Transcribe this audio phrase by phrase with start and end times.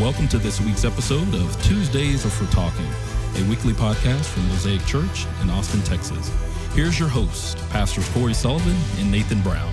[0.00, 2.86] welcome to this week's episode of Tuesdays are for Talking,
[3.36, 6.32] a weekly podcast from Mosaic Church in Austin, Texas.
[6.72, 9.70] Here's your host, Pastors Corey Sullivan and Nathan Brown.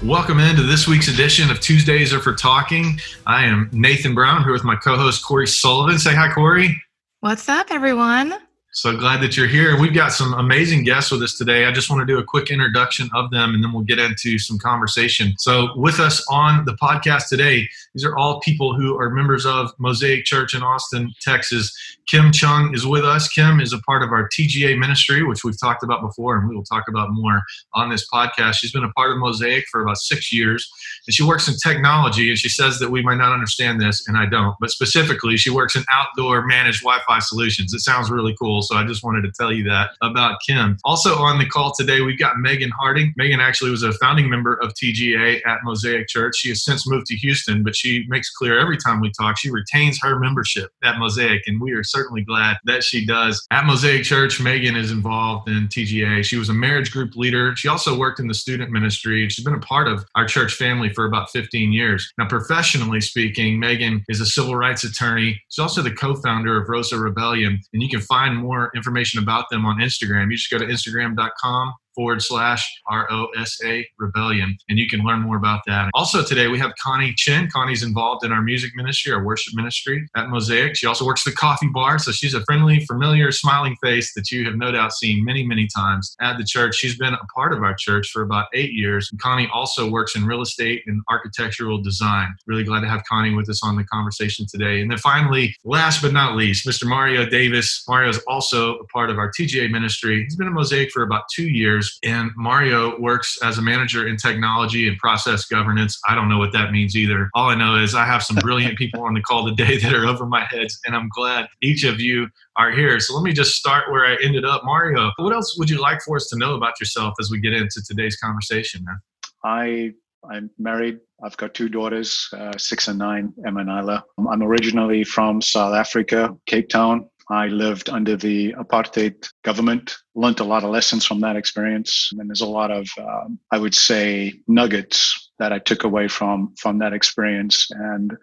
[0.00, 3.00] Welcome into this week's edition of Tuesdays are for Talking.
[3.26, 4.36] I am Nathan Brown.
[4.36, 5.98] I'm here with my co-host Corey Sullivan.
[5.98, 6.80] Say hi, Corey.
[7.18, 8.32] What's up, everyone?
[8.76, 9.78] So glad that you're here.
[9.78, 11.64] We've got some amazing guests with us today.
[11.64, 14.36] I just want to do a quick introduction of them and then we'll get into
[14.36, 15.32] some conversation.
[15.38, 19.70] So, with us on the podcast today, these are all people who are members of
[19.78, 21.72] Mosaic Church in Austin, Texas.
[22.06, 23.28] Kim Chung is with us.
[23.28, 26.54] Kim is a part of our TGA ministry, which we've talked about before, and we
[26.54, 28.54] will talk about more on this podcast.
[28.54, 30.68] She's been a part of Mosaic for about six years,
[31.06, 32.28] and she works in technology.
[32.28, 35.50] And she says that we might not understand this, and I don't, but specifically, she
[35.50, 37.72] works in outdoor managed Wi Fi solutions.
[37.72, 38.63] It sounds really cool.
[38.64, 40.78] So I just wanted to tell you that about Kim.
[40.84, 43.12] Also on the call today, we've got Megan Harding.
[43.16, 46.36] Megan actually was a founding member of TGA at Mosaic Church.
[46.36, 49.50] She has since moved to Houston, but she makes clear every time we talk, she
[49.50, 53.44] retains her membership at Mosaic, and we are certainly glad that she does.
[53.50, 56.24] At Mosaic Church, Megan is involved in TGA.
[56.24, 57.54] She was a marriage group leader.
[57.56, 59.28] She also worked in the student ministry.
[59.28, 62.12] She's been a part of our church family for about 15 years.
[62.18, 65.40] Now, professionally speaking, Megan is a civil rights attorney.
[65.48, 69.22] She's also the co founder of Rosa Rebellion, and you can find more more information
[69.22, 74.56] about them on Instagram, you just go to instagram.com forward slash ROSA Rebellion.
[74.68, 75.90] And you can learn more about that.
[75.94, 77.48] Also, today we have Connie Chin.
[77.50, 80.76] Connie's involved in our music ministry, our worship ministry at Mosaic.
[80.76, 81.98] She also works the coffee bar.
[81.98, 85.68] So she's a friendly, familiar, smiling face that you have no doubt seen many, many
[85.74, 86.76] times at the church.
[86.76, 89.08] She's been a part of our church for about eight years.
[89.10, 92.34] And Connie also works in real estate and architectural design.
[92.46, 94.80] Really glad to have Connie with us on the conversation today.
[94.80, 96.86] And then finally, last but not least, Mr.
[96.86, 97.84] Mario Davis.
[97.88, 100.24] Mario is also a part of our TGA ministry.
[100.24, 101.98] He's been at Mosaic for about two years years.
[102.02, 105.98] And Mario works as a manager in technology and process governance.
[106.08, 107.30] I don't know what that means either.
[107.34, 110.06] All I know is I have some brilliant people on the call today that are
[110.06, 112.98] over my heads, and I'm glad each of you are here.
[113.00, 114.62] So let me just start where I ended up.
[114.64, 117.52] Mario, what else would you like for us to know about yourself as we get
[117.52, 118.98] into today's conversation, man?
[119.44, 119.92] I
[120.30, 121.00] I'm married.
[121.22, 124.04] I've got two daughters, uh, six and nine, Emma and Isla.
[124.30, 127.10] I'm originally from South Africa, Cape Town.
[127.30, 132.10] I lived under the apartheid government, learned a lot of lessons from that experience.
[132.18, 136.54] And there's a lot of, um, I would say, nuggets that I took away from
[136.58, 137.68] from that experience.
[137.70, 138.16] And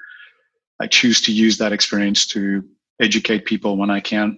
[0.80, 2.64] I choose to use that experience to
[3.00, 4.38] educate people when I can,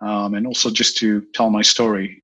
[0.00, 2.22] um, and also just to tell my story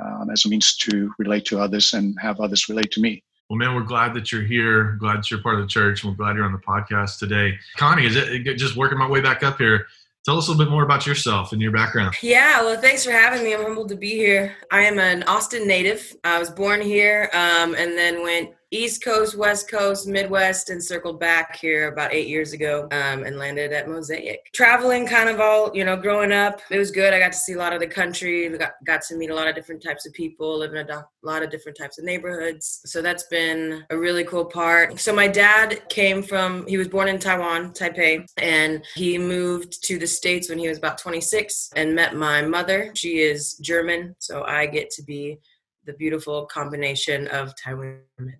[0.00, 3.22] um, as a means to relate to others and have others relate to me.
[3.50, 4.92] Well, man, we're glad that you're here.
[4.92, 6.02] Glad that you're part of the church.
[6.02, 7.58] And we're glad you're on the podcast today.
[7.76, 9.86] Connie, is it just working my way back up here?
[10.24, 12.14] Tell us a little bit more about yourself and your background.
[12.22, 13.54] Yeah, well, thanks for having me.
[13.54, 14.54] I'm humbled to be here.
[14.70, 16.14] I am an Austin native.
[16.22, 21.20] I was born here um, and then went East Coast, West Coast, Midwest, and circled
[21.20, 24.50] back here about eight years ago um, and landed at Mosaic.
[24.54, 27.12] Traveling kind of all, you know, growing up, it was good.
[27.12, 29.46] I got to see a lot of the country, got, got to meet a lot
[29.46, 32.80] of different types of people, live in a lot of different types of neighborhoods.
[32.86, 34.98] So that's been a really cool part.
[34.98, 39.98] So my dad came from, he was born in Taiwan, Taipei, and he moved to
[39.98, 42.90] the States when he was about 26 and met my mother.
[42.94, 45.38] She is German, so I get to be
[45.84, 48.36] the beautiful combination of Taiwan women.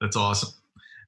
[0.00, 0.50] That's awesome.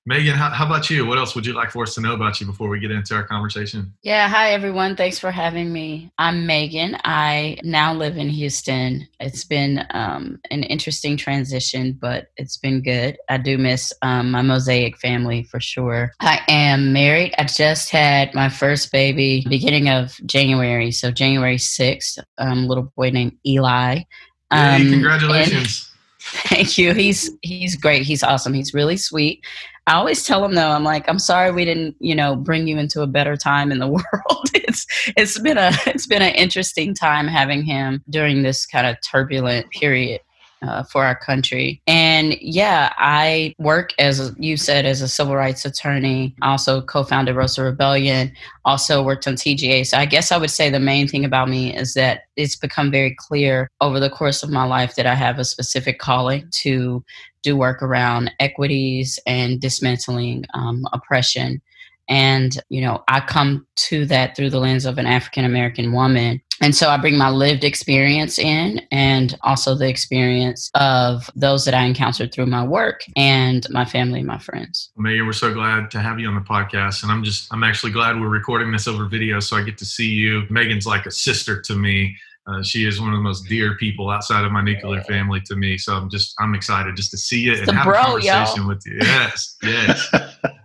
[0.09, 1.05] Megan, how, how, about you?
[1.05, 3.15] What else would you like for us to know about you before we get into
[3.15, 3.93] our conversation?
[4.01, 4.97] Yeah, hi everyone.
[4.97, 6.11] Thanks for having me.
[6.17, 6.97] I'm Megan.
[7.05, 9.07] I now live in Houston.
[9.21, 13.19] It's been um, an interesting transition, but it's been good.
[13.29, 16.13] I do miss um, my Mosaic family for sure.
[16.21, 17.35] I am married.
[17.37, 22.19] I just had my first baby beginning of January, so January 6th.
[22.39, 24.05] Um, little boy named Eli.
[24.53, 25.91] Hey, um, congratulations.
[26.21, 26.95] Thank you.
[26.95, 28.03] He's he's great.
[28.03, 28.53] He's awesome.
[28.53, 29.45] He's really sweet.
[29.87, 32.77] I always tell him though, I'm like, I'm sorry we didn't, you know, bring you
[32.77, 34.51] into a better time in the world.
[34.53, 34.87] it's
[35.17, 39.71] it's been a it's been an interesting time having him during this kind of turbulent
[39.71, 40.21] period
[40.63, 41.81] uh, for our country.
[41.87, 46.35] And yeah, I work as you said as a civil rights attorney.
[46.43, 48.33] I also co-founded Rosa Rebellion.
[48.65, 49.87] Also worked on TGA.
[49.87, 52.91] So I guess I would say the main thing about me is that it's become
[52.91, 57.05] very clear over the course of my life that I have a specific calling to
[57.43, 61.63] do work around equities and dismantling um, oppression.
[62.09, 66.41] And, you know, I come to that through the lens of an African American woman
[66.61, 71.75] and so I bring my lived experience in and also the experience of those that
[71.75, 74.91] I encountered through my work and my family and my friends.
[74.97, 77.05] Megan, we're so glad to have you on the podcast.
[77.05, 79.85] And I'm just, I'm actually glad we're recording this over video so I get to
[79.85, 80.45] see you.
[80.51, 82.17] Megan's like a sister to me.
[82.49, 85.55] Uh, she is one of the most dear people outside of my nuclear family to
[85.55, 85.77] me.
[85.77, 88.63] So I'm just, I'm excited just to see you it's and have bro, a conversation
[88.63, 88.69] y'all.
[88.69, 88.99] with you.
[89.03, 90.09] Yes, yes.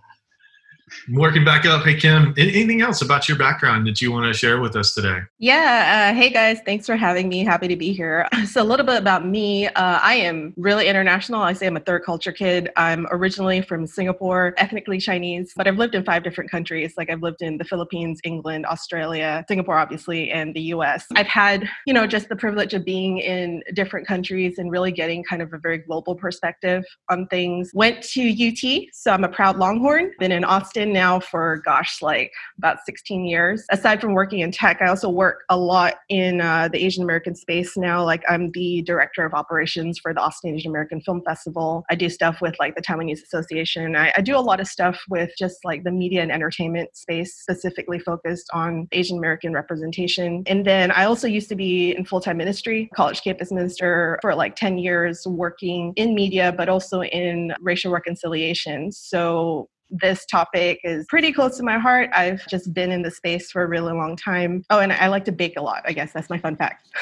[1.12, 1.84] Working back up.
[1.84, 5.20] Hey, Kim, anything else about your background that you want to share with us today?
[5.38, 6.12] Yeah.
[6.12, 6.60] Uh, hey, guys.
[6.66, 7.44] Thanks for having me.
[7.44, 8.28] Happy to be here.
[8.54, 9.68] So, a little bit about me.
[9.68, 11.42] Uh, I am really international.
[11.42, 12.70] I say I'm a third culture kid.
[12.76, 16.94] I'm originally from Singapore, ethnically Chinese, but I've lived in five different countries.
[16.98, 21.06] Like, I've lived in the Philippines, England, Australia, Singapore, obviously, and the US.
[21.16, 25.24] I've had, you know, just the privilege of being in different countries and really getting
[25.24, 27.72] kind of a very global perspective on things.
[27.74, 30.12] Went to UT, so I'm a proud Longhorn.
[30.20, 33.66] Been in Austin now for, gosh, like about 16 years.
[33.72, 37.36] Aside from working in tech, I also work a lot in uh, the Asian American
[37.36, 38.04] space now.
[38.04, 41.84] Like I'm the director of operations for the Austin Asian American Film Festival.
[41.90, 43.96] I do stuff with like the Taiwanese Association.
[43.96, 47.36] I, I do a lot of stuff with just like the media and entertainment space,
[47.36, 50.44] specifically focused on Asian American representation.
[50.48, 54.36] And then I also used to be in full time ministry, college campus minister for
[54.36, 58.92] like 10 years, working in media, but also in racial reconciliation.
[58.92, 62.10] So this topic is pretty close to my heart.
[62.14, 64.64] I've just been in the space for a really long time.
[64.70, 65.84] Oh, and I like to bake a lot.
[65.86, 66.90] I guess that's my fun fact.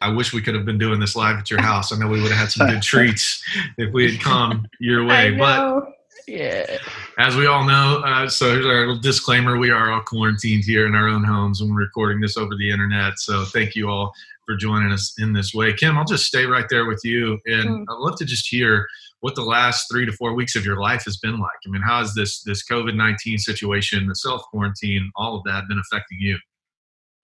[0.00, 1.92] I wish we could have been doing this live at your house.
[1.92, 3.42] I know we would have had some good treats
[3.78, 5.32] if we had come your way.
[5.32, 5.92] But
[6.28, 6.78] yeah.
[7.18, 10.86] As we all know, uh, so here's our little disclaimer: we are all quarantined here
[10.86, 13.18] in our own homes, and we're recording this over the internet.
[13.18, 14.12] So thank you all
[14.46, 15.72] for joining us in this way.
[15.72, 17.84] Kim, I'll just stay right there with you, and mm.
[17.88, 18.86] I'd love to just hear
[19.20, 21.58] what the last three to four weeks of your life has been like.
[21.66, 25.68] I mean, how has this this COVID nineteen situation, the self quarantine, all of that
[25.68, 26.38] been affecting you?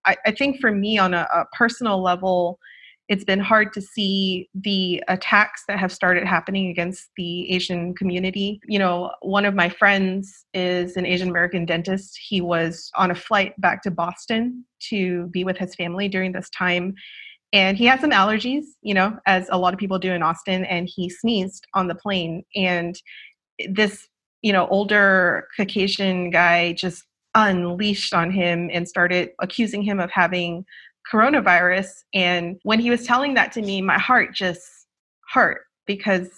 [0.04, 2.58] I, I think for me, on a, a personal level,
[3.08, 8.60] it's been hard to see the attacks that have started happening against the Asian community.
[8.66, 12.18] You know, one of my friends is an Asian American dentist.
[12.18, 16.50] He was on a flight back to Boston to be with his family during this
[16.50, 16.94] time
[17.54, 20.64] and he had some allergies you know as a lot of people do in austin
[20.66, 22.44] and he sneezed on the plane.
[22.54, 22.94] And
[23.70, 24.06] this
[24.42, 27.04] you know older caucasian guy just
[27.34, 30.64] unleashed on him and started accusing him of having
[31.12, 31.88] coronavirus.
[32.12, 34.62] And when he was telling that to me my heart just
[35.32, 36.28] hurt because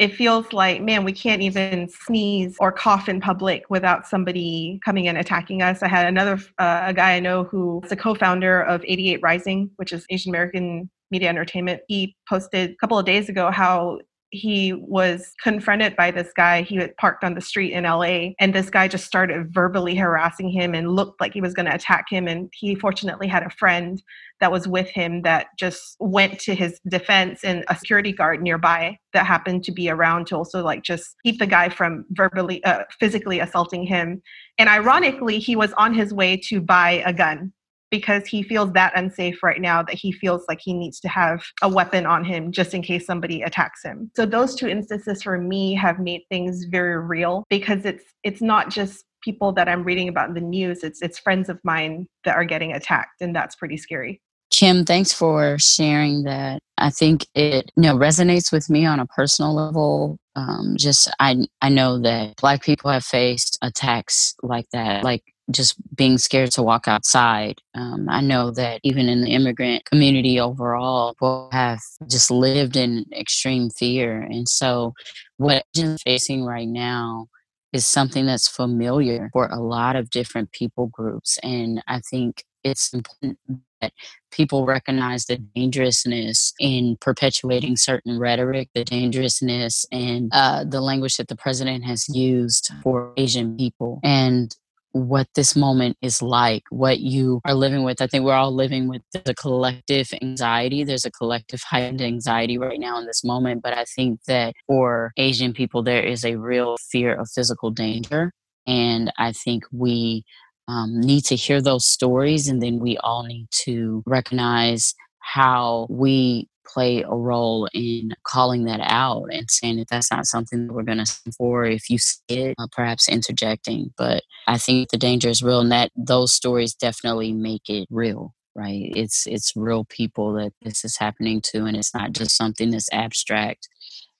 [0.00, 5.06] it feels like man we can't even sneeze or cough in public without somebody coming
[5.06, 5.82] and attacking us.
[5.82, 9.70] I had another uh, a guy i know who is a co-founder of 88 rising
[9.76, 11.82] which is asian american media entertainment.
[11.88, 14.00] He posted a couple of days ago how
[14.30, 16.62] he was confronted by this guy.
[16.62, 20.48] He had parked on the street in LA, and this guy just started verbally harassing
[20.48, 22.28] him and looked like he was going to attack him.
[22.28, 24.00] And he fortunately had a friend
[24.38, 28.96] that was with him that just went to his defense and a security guard nearby
[29.12, 32.84] that happened to be around to also like just keep the guy from verbally, uh,
[32.98, 34.22] physically assaulting him.
[34.58, 37.52] And ironically, he was on his way to buy a gun
[37.90, 41.44] because he feels that unsafe right now that he feels like he needs to have
[41.62, 44.10] a weapon on him just in case somebody attacks him.
[44.16, 48.70] So those two instances for me have made things very real because it's it's not
[48.70, 52.36] just people that I'm reading about in the news, it's it's friends of mine that
[52.36, 54.20] are getting attacked and that's pretty scary.
[54.50, 56.60] Kim, thanks for sharing that.
[56.76, 60.18] I think it you know resonates with me on a personal level.
[60.36, 65.74] Um, just I I know that Black people have faced attacks like that, like just
[65.94, 67.60] being scared to walk outside.
[67.74, 73.06] Um, I know that even in the immigrant community overall, people have just lived in
[73.12, 74.20] extreme fear.
[74.20, 74.94] And so,
[75.36, 77.28] what I'm facing right now
[77.72, 81.38] is something that's familiar for a lot of different people groups.
[81.42, 83.38] And I think it's important
[83.80, 83.92] that
[84.30, 91.28] people recognize the dangerousness in perpetuating certain rhetoric, the dangerousness and uh, the language that
[91.28, 94.00] the president has used for Asian people.
[94.02, 94.54] And
[94.92, 98.00] what this moment is like, what you are living with.
[98.00, 100.84] I think we're all living with the collective anxiety.
[100.84, 103.62] There's a collective heightened anxiety right now in this moment.
[103.62, 108.32] But I think that for Asian people, there is a real fear of physical danger.
[108.66, 110.24] And I think we
[110.68, 112.48] um, need to hear those stories.
[112.48, 118.80] And then we all need to recognize how we play a role in calling that
[118.82, 121.64] out and saying that that's not something that we're going to stand for.
[121.64, 123.92] If you see it, uh, perhaps interjecting.
[123.96, 128.34] But I think the danger is real, and that those stories definitely make it real.
[128.54, 128.92] Right?
[128.96, 132.92] It's it's real people that this is happening to, and it's not just something that's
[132.92, 133.68] abstract.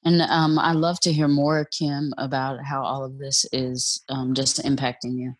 [0.04, 4.34] And um, I love to hear more, Kim, about how all of this is um,
[4.34, 5.34] just impacting you.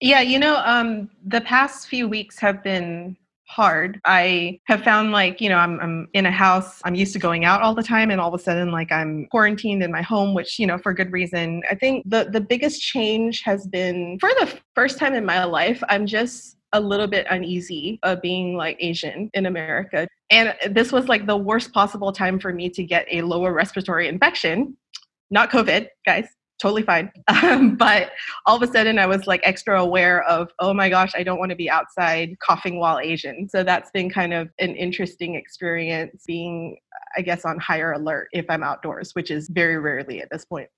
[0.00, 3.16] Yeah, you know, um, the past few weeks have been
[3.52, 4.00] hard.
[4.04, 7.44] I have found like, you know, I'm, I'm in a house, I'm used to going
[7.44, 10.34] out all the time, and all of a sudden, like, I'm quarantined in my home,
[10.34, 11.62] which, you know, for good reason.
[11.70, 15.82] I think the, the biggest change has been for the first time in my life,
[15.88, 20.08] I'm just a little bit uneasy of being like Asian in America.
[20.30, 24.08] And this was like the worst possible time for me to get a lower respiratory
[24.08, 24.78] infection,
[25.30, 26.26] not COVID, guys,
[26.62, 27.10] totally fine.
[27.42, 28.12] Um, but
[28.46, 31.38] all of a sudden, I was like extra aware of, oh my gosh, I don't
[31.38, 33.48] want to be outside coughing while Asian.
[33.48, 36.76] So that's been kind of an interesting experience being,
[37.16, 40.68] I guess, on higher alert if I'm outdoors, which is very rarely at this point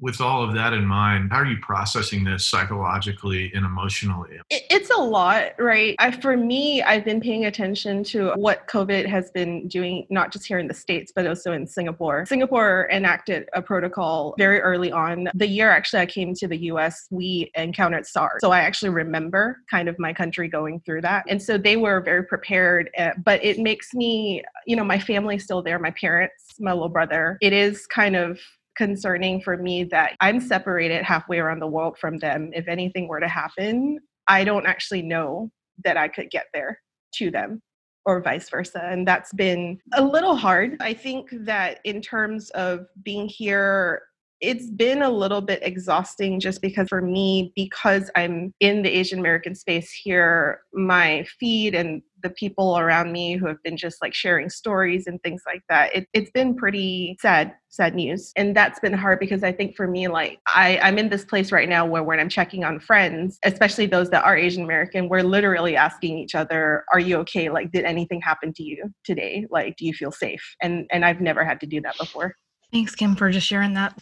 [0.00, 4.40] with all of that in mind, how are you processing this psychologically and emotionally?
[4.50, 5.94] It's a lot, right?
[5.98, 10.46] I, for me, I've been paying attention to what COVID has been doing, not just
[10.46, 12.26] here in the States, but also in Singapore.
[12.26, 15.28] Singapore enacted a protocol very early on.
[15.34, 18.40] The year actually I came to the US, we encountered SARS.
[18.40, 21.24] So I actually remember kind of my country going through that.
[21.28, 25.44] And so they were very prepared, uh, but it makes me, you know, my family's
[25.44, 27.38] still there, my parents, my little brother.
[27.40, 28.40] It is kind of
[28.76, 32.50] concerning for me that I'm separated halfway around the world from them.
[32.52, 35.50] If anything were to happen, I don't actually know
[35.84, 36.80] that I could get there
[37.14, 37.62] to them
[38.06, 38.82] or vice versa.
[38.84, 40.76] And that's been a little hard.
[40.80, 44.02] I think that in terms of being here
[44.40, 49.18] it's been a little bit exhausting just because for me because i'm in the asian
[49.18, 54.14] american space here my feed and the people around me who have been just like
[54.14, 58.30] sharing stories and things like that it, has been pretty sad sad news.
[58.36, 61.52] And that's been hard because i think for me like I, i'm in this place
[61.52, 65.22] right now where when i'm checking on friends especially those that are asian american we're
[65.22, 67.50] literally asking each other are you okay?
[67.50, 69.46] Like did anything happen to you today?
[69.50, 70.42] Like do you feel safe?
[70.62, 72.34] And and i've never had to do that before
[72.74, 73.96] Thanks, Kim, for just sharing that.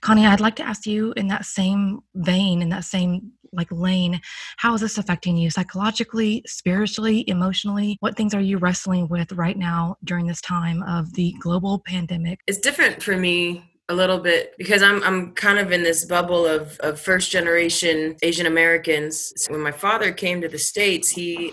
[0.00, 4.18] Connie, I'd like to ask you in that same vein, in that same like lane,
[4.56, 7.98] how is this affecting you psychologically, spiritually, emotionally?
[8.00, 12.40] What things are you wrestling with right now during this time of the global pandemic?
[12.46, 16.46] It's different for me a little bit because I'm I'm kind of in this bubble
[16.46, 19.34] of, of first generation Asian Americans.
[19.50, 21.52] When my father came to the States, he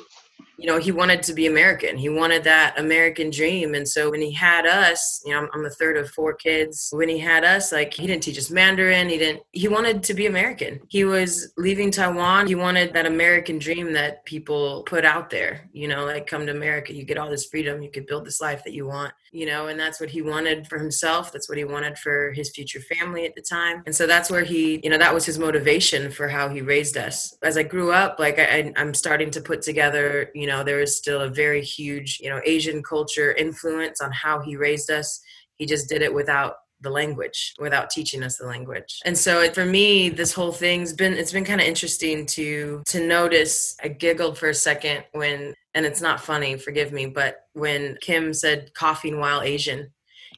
[0.62, 1.98] you know, he wanted to be American.
[1.98, 3.74] He wanted that American dream.
[3.74, 6.90] And so when he had us, you know, I'm, I'm, the third of four kids.
[6.92, 9.10] When he had us, like he didn't teach us Mandarin.
[9.10, 10.80] He didn't, he wanted to be American.
[10.88, 12.46] He was leaving Taiwan.
[12.46, 16.52] He wanted that American dream that people put out there, you know, like come to
[16.52, 19.48] America, you get all this freedom, you could build this life that you want, you
[19.48, 21.32] know, and that's what he wanted for himself.
[21.32, 23.82] That's what he wanted for his future family at the time.
[23.88, 26.98] And so that's where he, you know, that was his motivation for how he raised
[26.98, 27.36] us.
[27.42, 30.82] As I grew up, like I, I'm starting to put together, you know, know there
[30.82, 35.22] is still a very huge you know asian culture influence on how he raised us
[35.58, 39.66] he just did it without the language without teaching us the language and so for
[39.66, 44.38] me this whole thing's been it's been kind of interesting to to notice i giggled
[44.38, 49.20] for a second when and it's not funny forgive me but when kim said coughing
[49.20, 49.92] while asian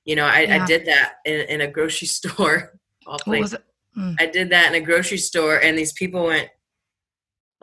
[0.04, 0.64] you know i, yeah.
[0.64, 2.74] I did that in, in a grocery store
[3.06, 3.64] what was it?
[3.98, 4.16] Mm.
[4.20, 6.50] i did that in a grocery store and these people went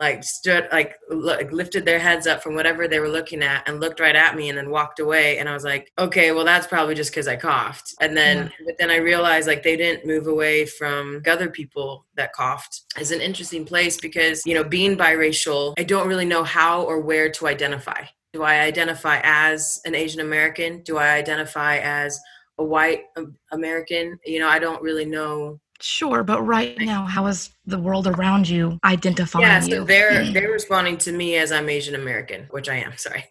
[0.01, 3.79] like stood like like lifted their heads up from whatever they were looking at and
[3.79, 5.37] looked right at me and then walked away.
[5.37, 7.93] And i was like okay well that's probably just because i coughed.
[8.01, 8.65] And then yeah.
[8.65, 12.81] but then i realized like they didn't move away from other people that coughed.
[12.99, 16.99] Is an interesting place because you know being biracial i don't really know how or
[16.99, 18.03] where to identify.
[18.33, 20.81] Do i identify as an asian american?
[20.81, 22.19] Do i identify as
[22.57, 24.17] a white um, american?
[24.25, 28.47] You know i don't really know Sure, but right now, how is the world around
[28.47, 29.85] you identifying yeah, so you?
[29.85, 32.93] they're they're responding to me as I'm Asian American, which I am.
[32.97, 33.25] Sorry,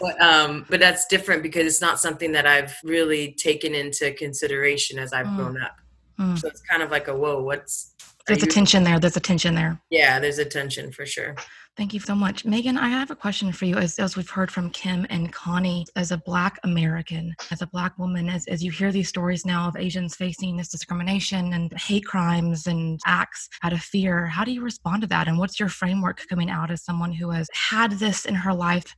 [0.00, 4.98] but um, but that's different because it's not something that I've really taken into consideration
[4.98, 5.36] as I've mm.
[5.36, 5.76] grown up.
[6.18, 6.38] Mm.
[6.38, 7.94] So it's kind of like a whoa, what's
[8.26, 8.98] there's a tension there.
[8.98, 9.80] There's a tension there.
[9.90, 11.36] Yeah, there's a tension for sure.
[11.76, 12.44] Thank you so much.
[12.44, 13.76] Megan, I have a question for you.
[13.76, 17.98] As, as we've heard from Kim and Connie, as a Black American, as a Black
[17.98, 22.04] woman, as, as you hear these stories now of Asians facing this discrimination and hate
[22.04, 25.26] crimes and acts out of fear, how do you respond to that?
[25.26, 28.94] And what's your framework coming out as someone who has had this in her life?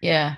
[0.00, 0.36] Yeah,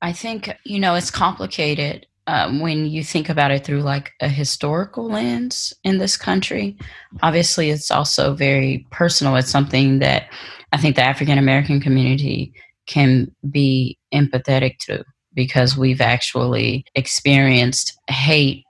[0.00, 4.28] I think, you know, it's complicated um, when you think about it through like a
[4.28, 6.78] historical lens in this country.
[7.22, 9.36] Obviously, it's also very personal.
[9.36, 10.30] It's something that
[10.74, 12.52] I think the African American community
[12.86, 18.64] can be empathetic to because we've actually experienced hate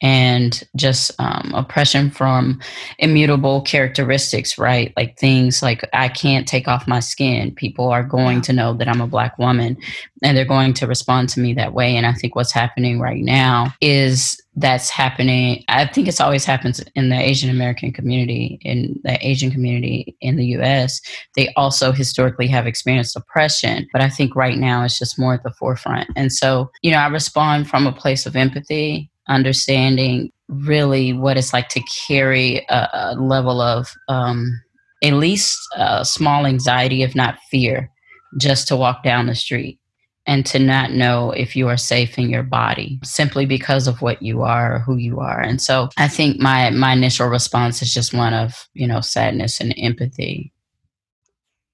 [0.00, 2.60] and just um, oppression from
[3.00, 4.92] immutable characteristics, right?
[4.96, 7.52] Like things like I can't take off my skin.
[7.52, 9.76] People are going to know that I'm a black woman
[10.22, 11.96] and they're going to respond to me that way.
[11.96, 15.64] And I think what's happening right now is that's happening.
[15.68, 20.36] I think it's always happens in the Asian American community, in the Asian community in
[20.36, 21.00] the US.
[21.34, 25.42] They also historically have experienced oppression, but I think right now it's just more at
[25.42, 26.08] the forefront.
[26.14, 31.52] And so, you know, I respond from a place of empathy understanding really what it's
[31.52, 34.60] like to carry a, a level of um,
[35.02, 37.90] at least a small anxiety, if not fear,
[38.38, 39.78] just to walk down the street.
[40.26, 44.22] And to not know if you are safe in your body simply because of what
[44.22, 45.40] you are or who you are.
[45.40, 49.60] And so I think my my initial response is just one of, you know, sadness
[49.60, 50.52] and empathy.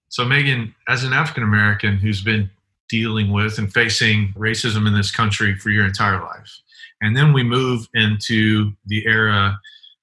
[0.09, 2.51] So Megan, as an African American who's been
[2.89, 6.61] dealing with and facing racism in this country for your entire life,
[7.01, 9.59] and then we move into the era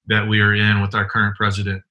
[0.08, 1.84] that we are in with our current president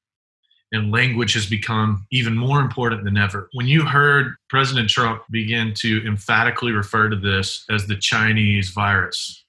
[0.73, 3.49] and language has become even more important than ever.
[3.53, 9.45] When you heard President Trump begin to emphatically refer to this as the Chinese virus,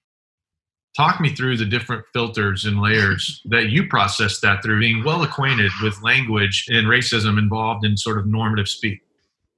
[0.95, 5.23] talk me through the different filters and layers that you processed that through being well
[5.23, 9.01] acquainted with language and racism involved in sort of normative speak.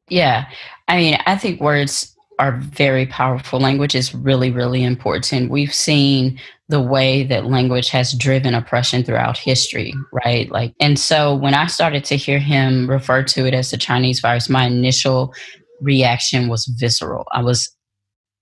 [0.08, 0.50] Yeah.
[0.88, 3.60] I mean, I think words are very powerful.
[3.60, 5.52] Language is really, really important.
[5.52, 10.50] We've seen the way that language has driven oppression throughout history, right?
[10.52, 14.20] Like, and so when I started to hear him refer to it as the Chinese
[14.20, 15.34] virus, my initial
[15.82, 17.26] reaction was visceral.
[17.32, 17.70] I was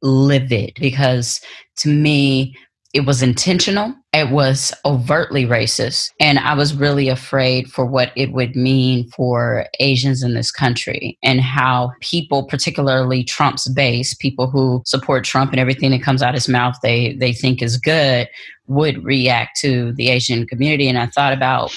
[0.02, 1.40] livid because
[1.78, 2.54] to me,
[2.94, 8.32] it was intentional it was overtly racist and i was really afraid for what it
[8.32, 14.82] would mean for asians in this country and how people particularly trump's base people who
[14.86, 18.28] support trump and everything that comes out his mouth they they think is good
[18.66, 20.90] would react to the asian community.
[20.90, 21.72] And i thought about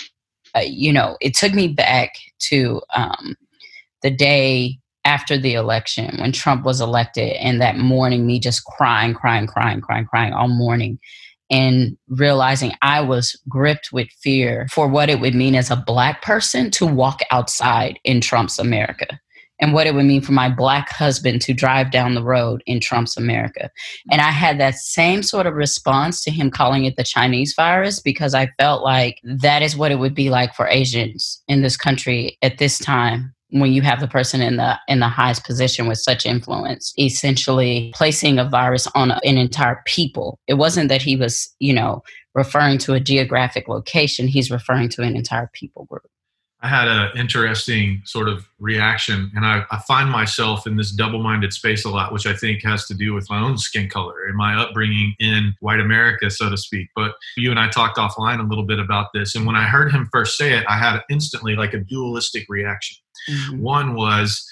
[0.56, 3.36] uh, you know it took me back to um,
[4.02, 9.14] the day after the election when Trump was elected, and that morning, me just crying,
[9.14, 10.98] crying, crying, crying, crying all morning,
[11.50, 16.22] and realizing I was gripped with fear for what it would mean as a Black
[16.22, 19.20] person to walk outside in Trump's America.
[19.62, 22.80] And what it would mean for my black husband to drive down the road in
[22.80, 23.68] Trump's America.
[24.10, 28.00] And I had that same sort of response to him calling it the Chinese virus
[28.00, 31.76] because I felt like that is what it would be like for Asians in this
[31.76, 35.86] country at this time when you have the person in the in the highest position
[35.86, 40.38] with such influence essentially placing a virus on an entire people.
[40.46, 42.02] It wasn't that he was you know
[42.34, 46.06] referring to a geographic location he's referring to an entire people group
[46.62, 51.22] I had an interesting sort of reaction, and I, I, find myself in this double
[51.22, 54.26] minded space a lot, which I think has to do with my own skin color
[54.26, 56.88] and my upbringing in white America, so to speak.
[56.94, 59.90] But you and I talked offline a little bit about this, and when I heard
[59.90, 62.98] him first say it, I had instantly like a dualistic reaction.
[63.30, 63.62] Mm-hmm.
[63.62, 64.46] One was,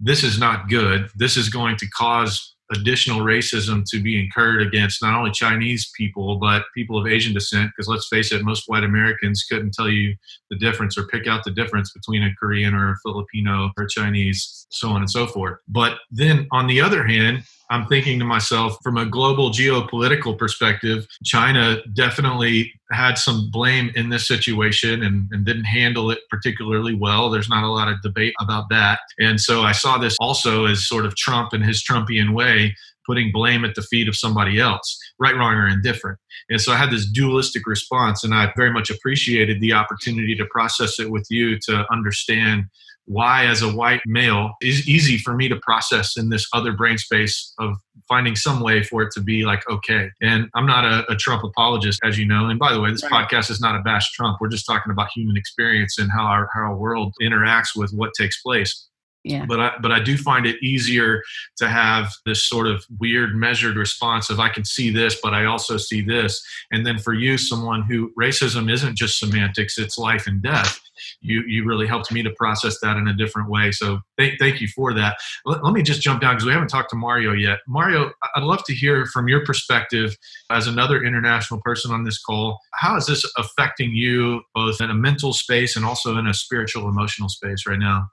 [0.00, 1.08] this is not good.
[1.14, 6.36] This is going to cause additional racism to be incurred against not only Chinese people
[6.36, 7.70] but people of Asian descent.
[7.70, 10.16] Because let's face it, most white Americans couldn't tell you
[10.50, 14.66] the difference or pick out the difference between a Korean or a Filipino or Chinese,
[14.70, 15.58] so on and so forth.
[15.68, 21.06] But then on the other hand, I'm thinking to myself from a global geopolitical perspective,
[21.24, 27.30] China definitely had some blame in this situation and, and, didn't handle it particularly well.
[27.30, 29.00] There's not a lot of debate about that.
[29.18, 33.32] And so I saw this also as sort of Trump and his Trumpian way, putting
[33.32, 36.18] blame at the feet of somebody else, right, wrong, or indifferent.
[36.50, 40.46] And so I had this dualistic response, and I very much appreciated the opportunity to
[40.46, 42.66] process it with you to understand
[43.06, 46.96] why as a white male is easy for me to process in this other brain
[46.96, 47.76] space of
[48.08, 51.44] finding some way for it to be like okay and i'm not a, a trump
[51.44, 53.28] apologist as you know and by the way this right.
[53.28, 56.48] podcast is not a bash trump we're just talking about human experience and how our,
[56.54, 58.88] how our world interacts with what takes place
[59.24, 59.46] yeah.
[59.46, 61.22] But I, but I do find it easier
[61.56, 65.46] to have this sort of weird measured response of I can see this, but I
[65.46, 66.44] also see this.
[66.70, 70.78] And then for you, someone who racism isn't just semantics, it's life and death.
[71.20, 73.72] You, you really helped me to process that in a different way.
[73.72, 75.16] So thank, thank you for that.
[75.44, 77.58] Let, let me just jump down because we haven't talked to Mario yet.
[77.66, 80.16] Mario, I'd love to hear from your perspective
[80.50, 82.58] as another international person on this call.
[82.74, 86.88] How is this affecting you both in a mental space and also in a spiritual,
[86.88, 88.08] emotional space right now?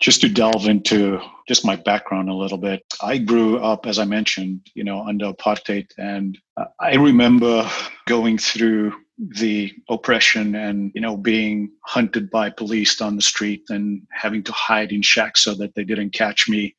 [0.00, 4.04] just to delve into just my background a little bit i grew up as i
[4.04, 6.38] mentioned you know under apartheid and
[6.80, 7.68] i remember
[8.06, 14.02] going through the oppression and you know being hunted by police on the street and
[14.10, 16.74] having to hide in shacks so that they didn't catch me.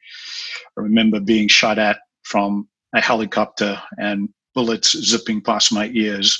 [0.77, 6.39] I remember being shot at from a helicopter and bullets zipping past my ears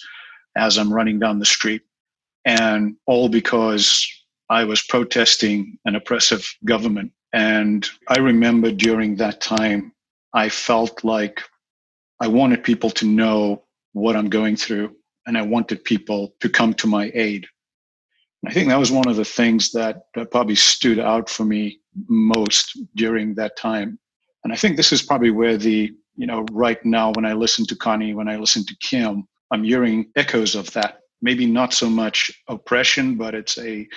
[0.58, 1.82] as i'm running down the street.
[2.46, 4.08] And all because
[4.50, 7.12] I was protesting an oppressive government.
[7.34, 9.92] And I remember during that time,
[10.34, 11.42] I felt like
[12.22, 14.96] I wanted people to know what I'm going through,
[15.26, 17.48] and I wanted people to come to my aid.
[18.48, 21.80] I think that was one of the things that, that probably stood out for me
[22.08, 23.98] most during that time.
[24.44, 27.66] And I think this is probably where the, you know, right now when I listen
[27.68, 31.00] to Connie, when I listen to Kim, I'm hearing echoes of that.
[31.22, 33.88] Maybe not so much oppression, but it's a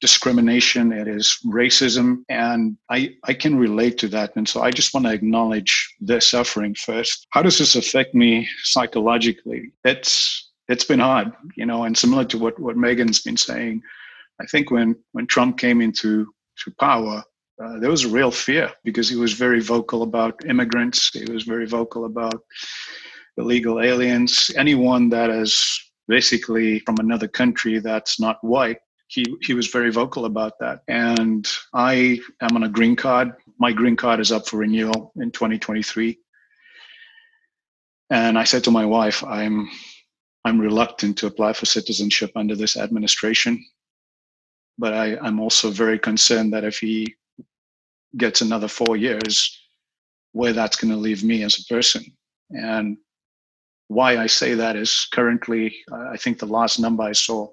[0.00, 4.36] discrimination, it is racism, and I, I can relate to that.
[4.36, 7.26] And so I just want to acknowledge their suffering first.
[7.30, 9.72] How does this affect me psychologically?
[9.84, 13.82] It's it's been hard, you know, and similar to what, what Megan's been saying,
[14.40, 16.26] I think when, when Trump came into
[16.64, 17.22] to power,
[17.62, 21.10] uh, there was a real fear because he was very vocal about immigrants.
[21.12, 22.42] He was very vocal about
[23.36, 28.78] illegal aliens, anyone that is basically from another country that's not white.
[29.08, 30.80] He, he was very vocal about that.
[30.88, 33.32] And I am on a green card.
[33.58, 36.18] My green card is up for renewal in 2023.
[38.10, 39.68] And I said to my wife, I'm,
[40.46, 43.64] I'm reluctant to apply for citizenship under this administration.
[44.78, 47.16] But I, I'm also very concerned that if he
[48.16, 49.60] gets another four years,
[50.32, 52.04] where that's going to leave me as a person.
[52.50, 52.96] And
[53.88, 57.48] why I say that is currently, I think the last number I saw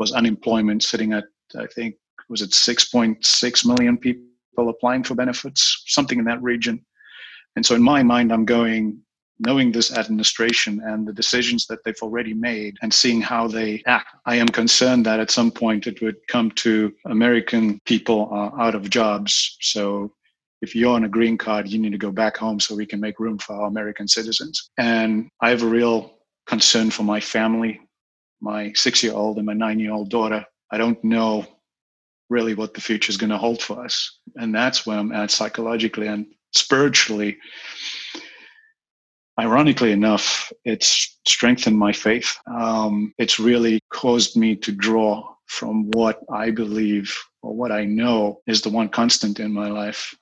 [0.00, 1.94] was unemployment sitting at, I think,
[2.28, 6.84] was it 6.6 million people applying for benefits, something in that region.
[7.54, 9.00] And so in my mind, I'm going,
[9.38, 14.08] knowing this administration and the decisions that they've already made and seeing how they act,
[14.24, 18.74] I am concerned that at some point it would come to American people uh, out
[18.74, 19.56] of jobs.
[19.60, 20.12] So
[20.62, 23.00] if you're on a green card, you need to go back home so we can
[23.00, 24.70] make room for our American citizens.
[24.78, 26.14] And I have a real
[26.46, 27.80] concern for my family,
[28.40, 30.44] my six year old and my nine year old daughter.
[30.70, 31.46] I don't know
[32.28, 34.18] really what the future is going to hold for us.
[34.36, 37.38] And that's where I'm at psychologically and spiritually.
[39.38, 42.36] Ironically enough, it's strengthened my faith.
[42.46, 48.40] Um, it's really caused me to draw from what I believe or what I know
[48.46, 50.14] is the one constant in my life,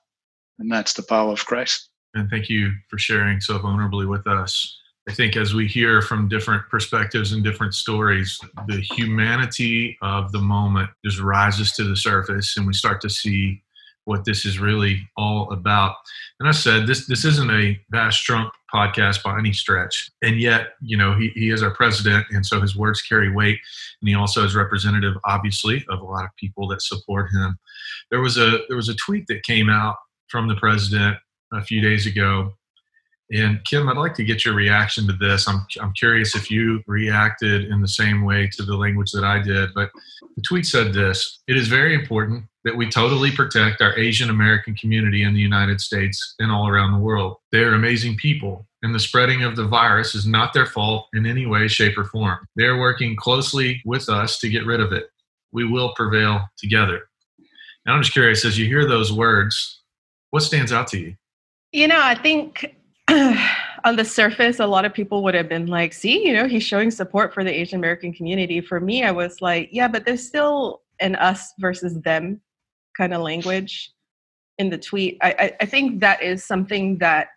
[0.59, 1.89] and that's the power of Christ.
[2.13, 4.79] And thank you for sharing so vulnerably with us.
[5.07, 10.39] I think as we hear from different perspectives and different stories, the humanity of the
[10.39, 13.61] moment just rises to the surface, and we start to see
[14.05, 15.95] what this is really all about.
[16.39, 20.69] And I said this this isn't a bash Trump podcast by any stretch, and yet
[20.81, 23.59] you know he, he is our president, and so his words carry weight,
[24.01, 27.57] and he also is representative, obviously, of a lot of people that support him.
[28.11, 29.95] There was a there was a tweet that came out
[30.29, 31.17] from the president
[31.53, 32.53] a few days ago.
[33.31, 35.47] And Kim, I'd like to get your reaction to this.
[35.47, 39.39] I'm, I'm curious if you reacted in the same way to the language that I
[39.41, 39.71] did.
[39.73, 39.89] But
[40.35, 44.75] the tweet said this It is very important that we totally protect our Asian American
[44.75, 47.37] community in the United States and all around the world.
[47.51, 51.27] They are amazing people, and the spreading of the virus is not their fault in
[51.27, 52.39] any way, shape, or form.
[52.55, 55.11] They are working closely with us to get rid of it.
[55.51, 57.03] We will prevail together.
[57.85, 59.83] Now, I'm just curious as you hear those words,
[60.31, 61.15] what stands out to you?
[61.71, 62.75] You know, I think
[63.07, 66.63] on the surface, a lot of people would have been like, see, you know, he's
[66.63, 68.59] showing support for the Asian American community.
[68.59, 72.41] For me, I was like, yeah, but there's still an us versus them
[72.97, 73.91] kind of language
[74.57, 75.17] in the tweet.
[75.21, 77.27] I, I, think that is something that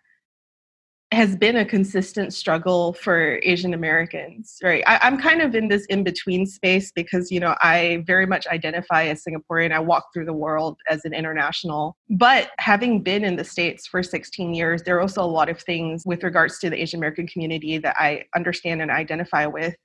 [1.11, 4.83] has been a consistent struggle for Asian Americans, right?
[4.85, 8.45] I, am kind of in this in between space because, you know, I very much
[8.47, 9.71] identify as Singaporean.
[9.71, 11.97] I walk through the world as an international.
[12.11, 15.59] But having been in the States for 16 years, there are also a lot of
[15.59, 19.75] things with regards to the Asian American community that I understand and identify with.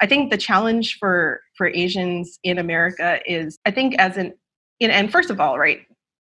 [0.00, 4.34] I think the challenge for for Asians in America is I think as an
[4.80, 5.80] and first of all, right,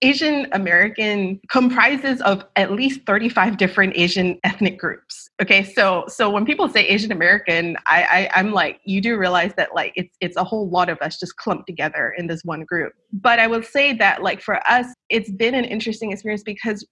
[0.03, 5.29] Asian American comprises of at least 35 different Asian ethnic groups.
[5.41, 9.53] Okay, so so when people say Asian American, I, I am like, you do realize
[9.57, 12.63] that like it's it's a whole lot of us just clumped together in this one
[12.63, 12.93] group.
[13.11, 16.85] But I will say that like for us, it's been an interesting experience because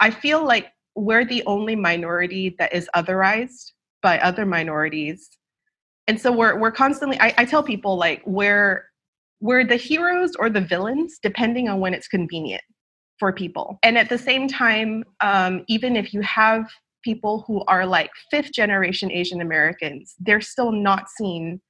[0.00, 5.28] I feel like we're the only minority that is otherized by other minorities.
[6.08, 8.86] And so we're we're constantly I, I tell people like we're
[9.40, 12.62] we're the heroes or the villains depending on when it's convenient
[13.18, 13.78] for people.
[13.82, 16.68] And at the same time um, even if you have
[17.04, 21.60] people who are like fifth generation asian americans they're still not seen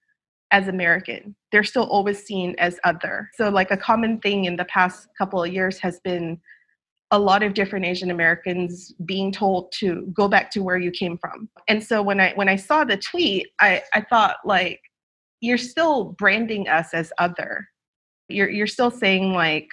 [0.51, 1.35] as american.
[1.53, 3.31] They're still always seen as other.
[3.35, 6.41] So like a common thing in the past couple of years has been
[7.13, 11.19] a lot of different asian americans being told to go back to where you came
[11.19, 11.49] from.
[11.69, 14.81] And so when i when i saw the tweet i i thought like
[15.47, 17.69] you're still branding us as other.
[18.29, 19.69] You're you're still saying like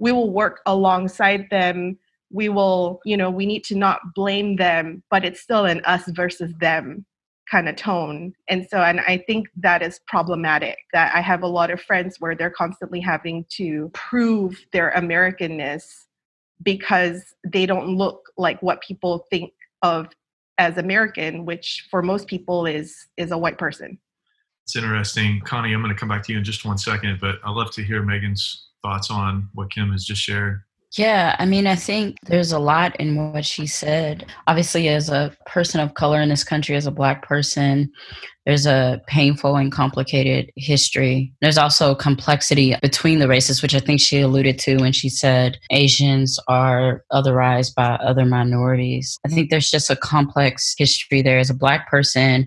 [0.00, 1.98] we will work alongside them.
[2.30, 6.08] We will, you know, we need to not blame them, but it's still an us
[6.08, 7.06] versus them
[7.48, 8.32] kind of tone.
[8.48, 10.78] And so and I think that is problematic.
[10.92, 15.84] That I have a lot of friends where they're constantly having to prove their Americanness
[16.64, 20.08] because they don't look like what people think of
[20.58, 23.98] as American, which for most people is is a white person.
[24.64, 25.40] It's interesting.
[25.44, 27.70] Connie, I'm going to come back to you in just one second, but I'd love
[27.72, 30.62] to hear Megan's thoughts on what Kim has just shared.
[30.96, 34.26] Yeah, I mean, I think there's a lot in what she said.
[34.46, 37.90] Obviously, as a person of color in this country, as a black person,
[38.46, 41.32] there's a painful and complicated history.
[41.40, 45.58] There's also complexity between the races, which I think she alluded to when she said
[45.70, 49.18] Asians are otherized by other minorities.
[49.26, 51.40] I think there's just a complex history there.
[51.40, 52.46] As a black person,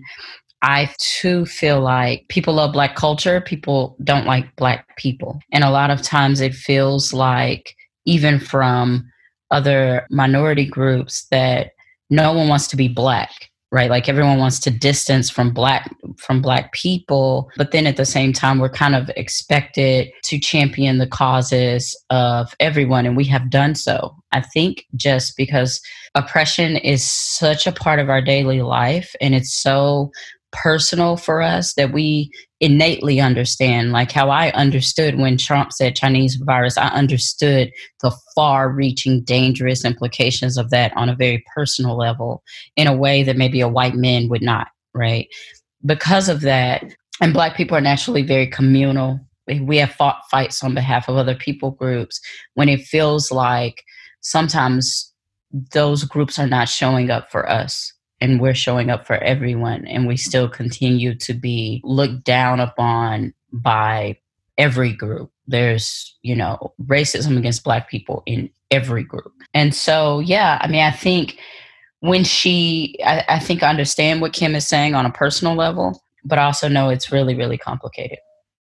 [0.62, 5.40] I too feel like people love black culture, people don't like black people.
[5.52, 7.74] And a lot of times it feels like
[8.06, 9.08] even from
[9.50, 11.72] other minority groups that
[12.10, 13.90] no one wants to be black right?
[13.90, 17.50] Like everyone wants to distance from black from black people.
[17.56, 22.54] But then at the same time we're kind of expected to champion the causes of
[22.60, 24.14] everyone and we have done so.
[24.32, 25.80] I think just because
[26.14, 30.10] oppression is such a part of our daily life and it's so
[30.52, 32.30] personal for us that we
[32.60, 33.92] innately understand.
[33.92, 37.70] Like how i understood when trump said chinese virus i understood
[38.02, 42.42] the far reaching dangerous implications of that on a very personal level
[42.76, 45.28] in a way that maybe a white man would not right?
[45.84, 46.84] Because of that
[47.20, 49.20] and black people are naturally very communal.
[49.46, 52.20] We have fought fights on behalf of other people groups
[52.54, 53.82] when it feels like
[54.20, 55.12] sometimes
[55.72, 60.06] those groups are not showing up for us and we're showing up for everyone and
[60.06, 64.18] we still continue to be looked down upon by
[64.56, 65.30] every group.
[65.46, 69.32] There's you know racism against black people in every group.
[69.54, 71.38] And so yeah i mean i think
[72.00, 76.02] when she I, I think i understand what kim is saying on a personal level
[76.24, 78.18] but also know it's really really complicated.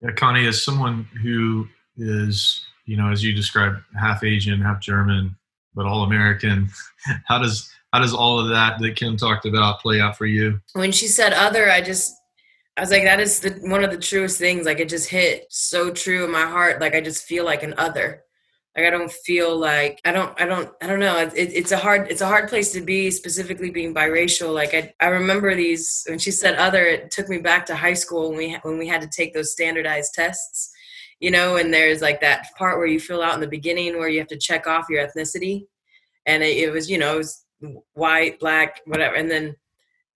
[0.02, 5.36] Yeah connie as someone who is you know as you described half asian half german
[5.76, 6.70] but all american
[7.28, 10.60] how does how does all of that that Kim talked about play out for you?
[10.74, 12.14] When she said other, I just
[12.78, 14.66] I was like, that is the one of the truest things.
[14.66, 16.80] Like it just hit so true in my heart.
[16.80, 18.24] Like I just feel like an other.
[18.76, 21.18] Like I don't feel like I don't I don't I don't know.
[21.18, 23.12] It, it's a hard it's a hard place to be.
[23.12, 24.54] Specifically being biracial.
[24.54, 26.86] Like I I remember these when she said other.
[26.86, 29.52] It took me back to high school when we when we had to take those
[29.52, 30.72] standardized tests.
[31.20, 34.10] You know, and there's like that part where you fill out in the beginning where
[34.10, 35.68] you have to check off your ethnicity,
[36.26, 37.46] and it, it was you know it was
[37.94, 39.56] white, black, whatever, and then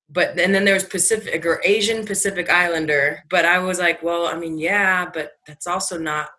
[0.10, 3.24] but and then there was Pacific or Asian Pacific Islander.
[3.30, 6.30] But I was like, well, I mean, yeah, but that's also not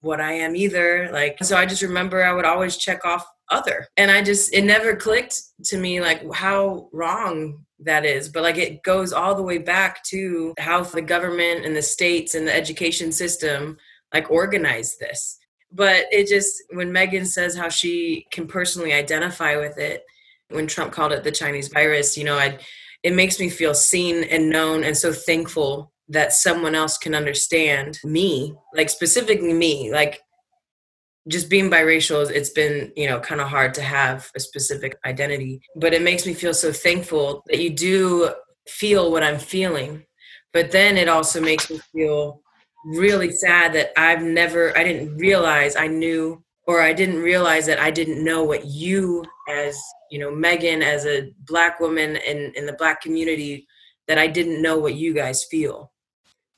[0.00, 1.10] what I am either.
[1.12, 4.62] Like, so I just remember I would always check off other, and I just it
[4.62, 8.28] never clicked to me like how wrong that is.
[8.28, 12.34] But like it goes all the way back to how the government and the states
[12.34, 13.76] and the education system
[14.12, 15.38] like organize this.
[15.72, 20.04] But it just when Megan says how she can personally identify with it
[20.54, 22.58] when Trump called it the Chinese virus, you know, I
[23.02, 27.98] it makes me feel seen and known and so thankful that someone else can understand
[28.04, 30.20] me, like specifically me, like
[31.28, 35.60] just being biracial it's been you know kind of hard to have a specific identity
[35.76, 38.30] but it makes me feel so thankful that you do
[38.68, 40.04] feel what i'm feeling
[40.52, 42.40] but then it also makes me feel
[42.84, 47.80] really sad that i've never i didn't realize i knew or i didn't realize that
[47.80, 49.78] i didn't know what you as
[50.14, 53.66] you know megan as a black woman in in the black community
[54.06, 55.90] that i didn't know what you guys feel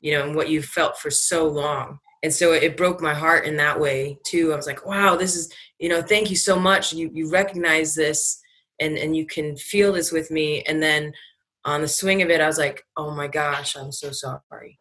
[0.07, 1.99] you know and what you felt for so long.
[2.23, 4.53] And so it broke my heart in that way too.
[4.53, 6.93] I was like wow this is you know thank you so much.
[6.93, 8.41] You you recognize this
[8.81, 10.63] and and you can feel this with me.
[10.63, 11.13] And then
[11.65, 14.79] on the swing of it i was like oh my gosh i'm so sorry.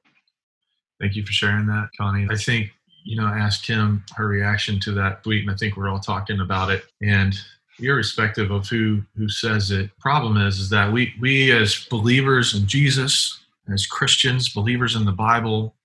[1.01, 2.27] Thank you for sharing that connie.
[2.29, 2.69] I think
[3.03, 5.99] you know I asked kim her reaction to that tweet and i think we're all
[5.99, 6.83] talking about it.
[7.01, 7.35] And
[7.79, 9.89] irrespective of who who says it.
[9.99, 13.39] Problem is, is that we we as believers in Jesus,
[13.71, 15.75] as Christians, believers in the Bible,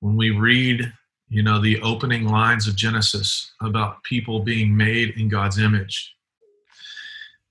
[0.00, 0.92] when we read,
[1.28, 6.14] you know, the opening lines of Genesis about people being made in God's image,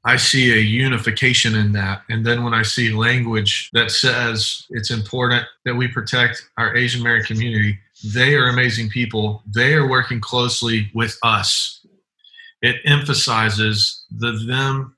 [0.05, 2.03] I see a unification in that.
[2.09, 7.01] And then when I see language that says it's important that we protect our Asian
[7.01, 7.77] American community,
[8.13, 9.43] they are amazing people.
[9.53, 11.78] They are working closely with us
[12.61, 14.95] it emphasizes the them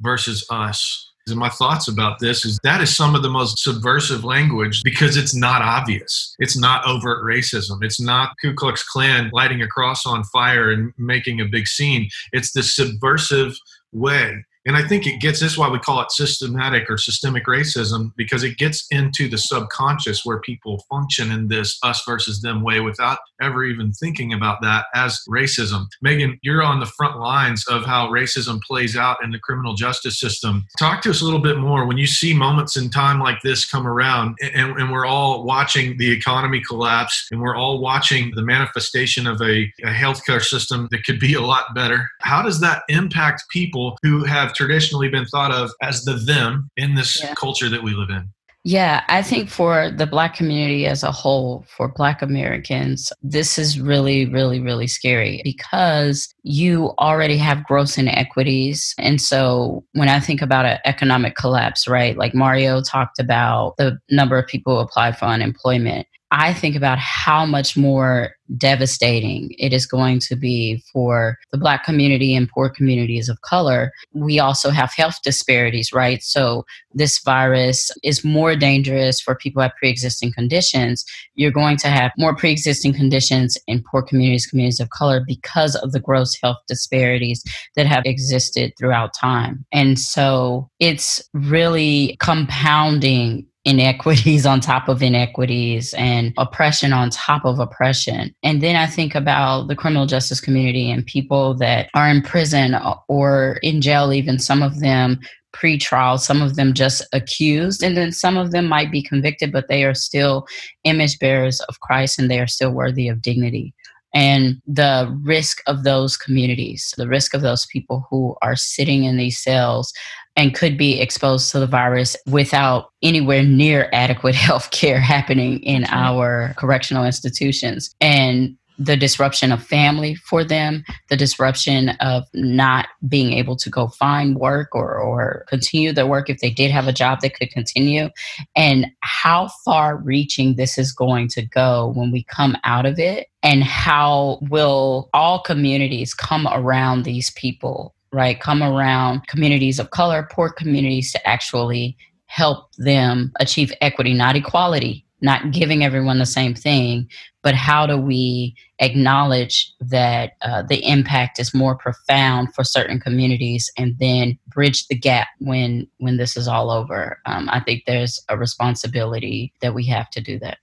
[0.00, 1.12] versus us.
[1.28, 5.16] And my thoughts about this is that is some of the most subversive language because
[5.16, 6.36] it's not obvious.
[6.38, 7.78] It's not overt racism.
[7.82, 12.08] It's not Ku Klux Klan lighting a cross on fire and making a big scene.
[12.32, 13.56] It's the subversive
[13.92, 14.44] way.
[14.66, 18.10] And I think it gets this is why we call it systematic or systemic racism
[18.16, 22.80] because it gets into the subconscious where people function in this us versus them way
[22.80, 25.86] without ever even thinking about that as racism.
[26.02, 30.18] Megan, you're on the front lines of how racism plays out in the criminal justice
[30.18, 30.66] system.
[30.78, 33.68] Talk to us a little bit more when you see moments in time like this
[33.70, 38.42] come around and, and we're all watching the economy collapse and we're all watching the
[38.42, 42.08] manifestation of a, a healthcare system that could be a lot better.
[42.20, 46.94] How does that impact people who have traditionally been thought of as the them in
[46.94, 47.34] this yeah.
[47.34, 48.28] culture that we live in?
[48.68, 53.78] Yeah, I think for the Black community as a whole, for Black Americans, this is
[53.78, 58.92] really, really, really scary because you already have gross inequities.
[58.98, 64.00] And so when I think about an economic collapse, right, like Mario talked about the
[64.10, 69.72] number of people who apply for unemployment, I think about how much more devastating it
[69.72, 73.92] is going to be for the Black community and poor communities of color.
[74.12, 76.22] We also have health disparities, right?
[76.22, 81.04] So, this virus is more dangerous for people with pre existing conditions.
[81.34, 85.76] You're going to have more pre existing conditions in poor communities, communities of color, because
[85.76, 87.42] of the gross health disparities
[87.76, 89.64] that have existed throughout time.
[89.72, 97.58] And so, it's really compounding inequities on top of inequities and oppression on top of
[97.58, 98.34] oppression.
[98.42, 102.76] And then I think about the criminal justice community and people that are in prison
[103.08, 105.20] or in jail, even some of them
[105.52, 109.68] pre-trial some of them just accused and then some of them might be convicted but
[109.68, 110.46] they are still
[110.84, 113.72] image bearers of christ and they are still worthy of dignity
[114.14, 119.16] and the risk of those communities the risk of those people who are sitting in
[119.16, 119.94] these cells
[120.36, 125.84] and could be exposed to the virus without anywhere near adequate health care happening in
[125.86, 127.94] our correctional institutions.
[128.00, 133.88] And the disruption of family for them, the disruption of not being able to go
[133.88, 137.50] find work or, or continue their work if they did have a job that could
[137.50, 138.10] continue,
[138.54, 143.28] and how far reaching this is going to go when we come out of it,
[143.42, 150.26] and how will all communities come around these people right, come around communities of color,
[150.32, 156.54] poor communities to actually help them achieve equity, not equality, not giving everyone the same
[156.54, 157.08] thing,
[157.42, 163.70] but how do we acknowledge that uh, the impact is more profound for certain communities
[163.76, 167.18] and then bridge the gap when when this is all over?
[167.26, 170.58] Um, I think there's a responsibility that we have to do that.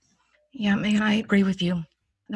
[0.52, 1.84] Yeah, Megan, I agree with you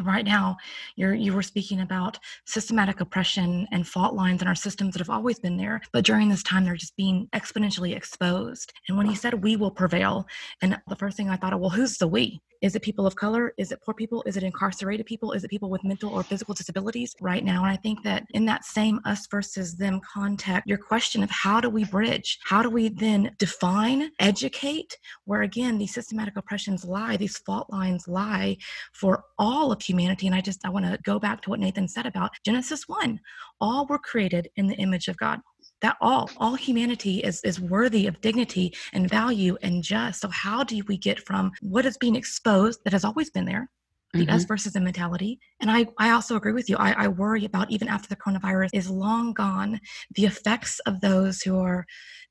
[0.02, 0.56] right now
[0.96, 5.10] you're you were speaking about systematic oppression and fault lines in our systems that have
[5.10, 8.72] always been there but during this time they're just being exponentially exposed.
[8.88, 10.26] And when he said we will prevail
[10.62, 13.16] and the first thing i thought of well who's the we is it people of
[13.16, 13.54] color?
[13.56, 14.22] Is it poor people?
[14.26, 15.32] Is it incarcerated people?
[15.32, 17.62] Is it people with mental or physical disabilities right now?
[17.62, 21.60] And I think that in that same us versus them context, your question of how
[21.60, 22.38] do we bridge?
[22.44, 28.08] How do we then define, educate, where again, these systematic oppressions lie, these fault lines
[28.08, 28.56] lie
[28.92, 30.26] for all of humanity.
[30.26, 33.20] And I just, I want to go back to what Nathan said about Genesis 1.
[33.60, 35.40] All were created in the image of God
[35.82, 40.20] that all all humanity is is worthy of dignity and value and just.
[40.20, 43.68] So how do we get from what is being exposed that has always been there
[44.14, 44.34] the mm-hmm.
[44.34, 45.38] us versus the mentality?
[45.60, 46.76] And i i also agree with you.
[46.76, 49.80] I, I worry about even after the coronavirus is long gone
[50.14, 51.86] the effects of those who are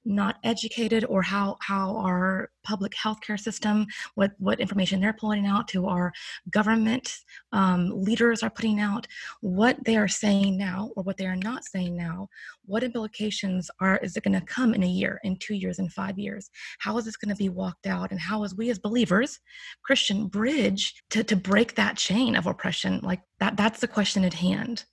[0.08, 5.68] not educated or how how our public healthcare system what what information they're pulling out
[5.68, 6.12] to our
[6.50, 7.18] government
[7.52, 9.08] um, leaders are putting out
[9.42, 12.28] what they are saying now or what they are not saying now
[12.68, 15.90] what implications are is it going to come in a year in two years in
[15.90, 16.50] five years?
[16.80, 18.12] How is this going to be walked out?
[18.12, 19.40] And how as we as believers
[19.84, 23.00] christian bridge to to break that chain of oppression?
[23.02, 24.86] Like that that's the question at hand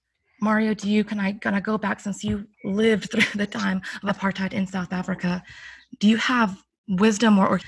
[0.44, 4.16] Mario, do you can I gonna go back since you lived through the time of
[4.16, 5.42] apartheid in South Africa?
[5.98, 7.48] Do you have wisdom or?
[7.48, 7.60] or-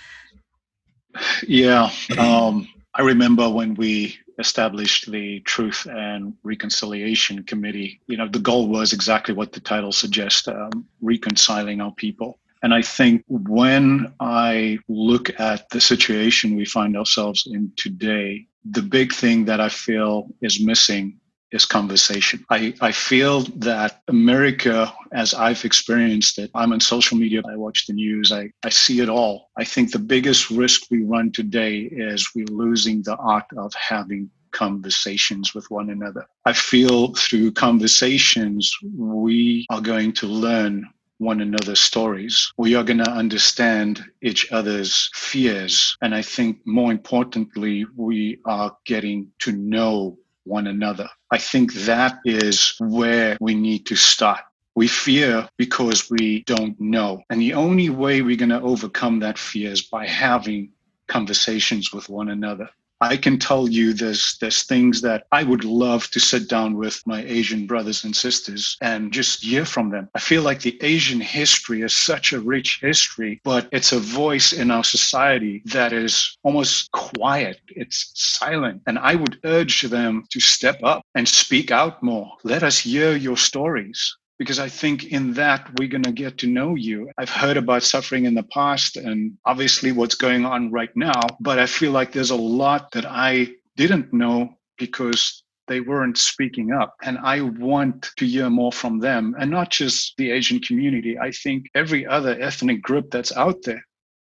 [1.47, 8.01] yeah, um, I remember when we established the Truth and Reconciliation Committee.
[8.07, 12.39] You know, the goal was exactly what the title suggests: um, reconciling our people.
[12.63, 18.83] And I think when I look at the situation we find ourselves in today, the
[18.83, 21.19] big thing that I feel is missing
[21.57, 22.45] is conversation.
[22.51, 27.87] I, I feel that America, as I've experienced it, I'm on social media, I watch
[27.87, 29.51] the news, I, I see it all.
[29.57, 34.31] I think the biggest risk we run today is we're losing the art of having
[34.53, 36.27] conversations with one another.
[36.45, 42.53] I feel through conversations, we are going to learn one another's stories.
[42.59, 45.97] We are going to understand each other's fears.
[46.03, 51.09] And I think more importantly, we are getting to know one another.
[51.31, 54.41] I think that is where we need to start.
[54.75, 57.23] We fear because we don't know.
[57.31, 60.71] And the only way we're going to overcome that fear is by having
[61.09, 62.71] conversations with one another.
[63.01, 67.03] I can tell you there's there's things that I would love to sit down with
[67.07, 70.09] my Asian brothers and sisters and just hear from them.
[70.15, 74.53] I feel like the Asian history is such a rich history, but it's a voice
[74.53, 77.61] in our society that is almost quiet.
[77.69, 78.83] It's silent.
[78.87, 82.31] And I would urge them to step up and speak out more.
[82.45, 86.47] Let us hear your stories because I think in that we're going to get to
[86.47, 87.11] know you.
[87.19, 91.59] I've heard about suffering in the past and obviously what's going on right now, but
[91.59, 96.95] I feel like there's a lot that I didn't know because they weren't speaking up.
[97.03, 101.19] And I want to hear more from them and not just the Asian community.
[101.19, 103.85] I think every other ethnic group that's out there,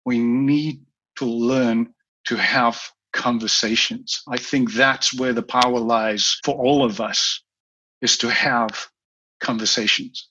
[0.05, 0.83] we need
[1.17, 1.93] to learn
[2.27, 2.81] to have
[3.13, 4.23] conversations.
[4.29, 7.43] I think that's where the power lies for all of us
[8.03, 8.89] is to have
[9.41, 10.29] conversations.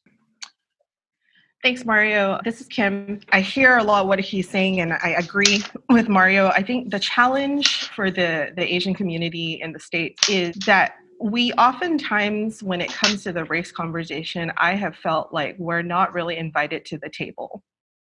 [1.63, 2.39] Thanks, Mario.
[2.43, 3.21] This is Kim.
[3.31, 6.49] I hear a lot what he's saying, and I agree with Mario.
[6.49, 11.53] I think the challenge for the, the Asian community in the States is that we
[11.53, 16.37] oftentimes, when it comes to the race conversation, I have felt like we're not really
[16.37, 17.63] invited to the table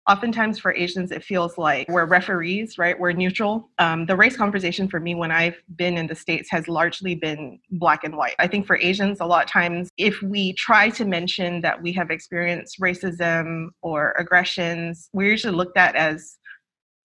[0.09, 2.99] oftentimes for Asians, it feels like we're referees, right?
[2.99, 3.69] We're neutral.
[3.79, 7.59] Um, the race conversation for me when I've been in the States has largely been
[7.71, 8.35] black and white.
[8.39, 11.91] I think for Asians, a lot of times, if we try to mention that we
[11.93, 16.37] have experienced racism or aggressions, we're usually looked at as,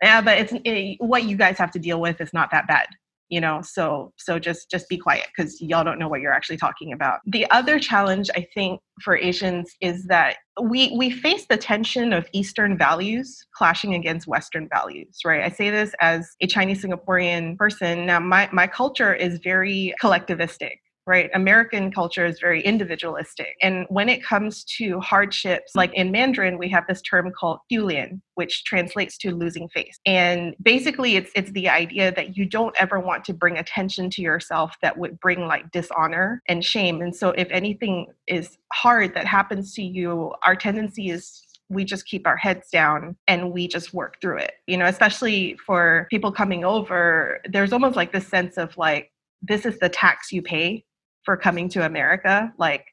[0.02, 2.86] yeah, but it's it, what you guys have to deal with is not that bad
[3.28, 6.56] you know so so just just be quiet because y'all don't know what you're actually
[6.56, 7.20] talking about.
[7.26, 12.26] The other challenge i think for asians is that we we face the tension of
[12.32, 15.42] eastern values clashing against western values right?
[15.42, 18.06] I say this as a chinese singaporean person.
[18.06, 21.30] Now my my culture is very collectivistic right?
[21.34, 23.54] American culture is very individualistic.
[23.62, 28.20] And when it comes to hardships, like in Mandarin, we have this term called hulian,
[28.34, 29.98] which translates to losing face.
[30.04, 34.22] And basically it's it's the idea that you don't ever want to bring attention to
[34.22, 37.00] yourself that would bring like dishonor and shame.
[37.00, 42.06] And so if anything is hard that happens to you, our tendency is we just
[42.06, 44.52] keep our heads down and we just work through it.
[44.66, 49.66] You know, especially for people coming over, there's almost like this sense of like this
[49.66, 50.84] is the tax you pay
[51.26, 52.50] for coming to America.
[52.56, 52.86] Like,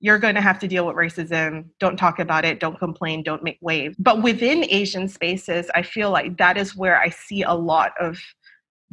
[0.00, 1.64] you're going to have to deal with racism.
[1.80, 2.60] Don't talk about it.
[2.60, 3.22] Don't complain.
[3.22, 3.96] Don't make waves.
[3.98, 8.18] But within Asian spaces, I feel like that is where I see a lot of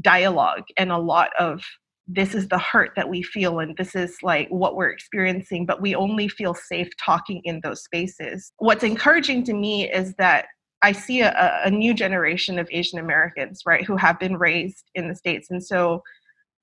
[0.01, 1.61] dialogue and a lot of
[2.07, 5.81] this is the hurt that we feel and this is like what we're experiencing but
[5.81, 10.45] we only feel safe talking in those spaces what's encouraging to me is that
[10.83, 15.07] i see a, a new generation of asian americans right who have been raised in
[15.07, 16.03] the states and so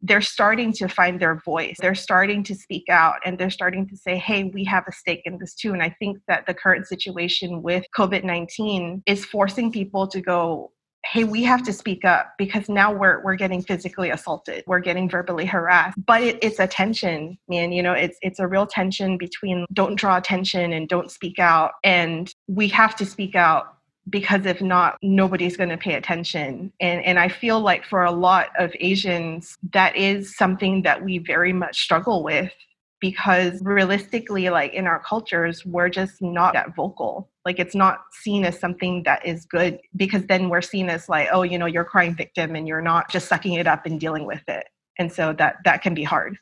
[0.03, 1.77] they're starting to find their voice.
[1.81, 5.23] They're starting to speak out and they're starting to say, hey, we have a stake
[5.25, 5.73] in this too.
[5.73, 10.73] And I think that the current situation with COVID 19 is forcing people to go,
[11.07, 15.09] hey we have to speak up because now we're we're getting physically assaulted we're getting
[15.09, 19.19] verbally harassed but it, it's a tension man you know it's it's a real tension
[19.19, 23.79] between don't draw attention and don't speak out and we have to speak out
[24.09, 26.73] because if not nobody's going to pay attention.
[26.81, 31.19] And and i feel like for a lot of asians that is something that we
[31.19, 32.53] very much struggle with
[33.01, 37.29] because realistically like in our cultures we're just not that vocal.
[37.45, 41.29] Like it's not seen as something that is good because then we're seen as like
[41.33, 44.27] oh you know you're crying victim and you're not just sucking it up and dealing
[44.27, 44.67] with it.
[44.99, 46.39] And so that that can be hard.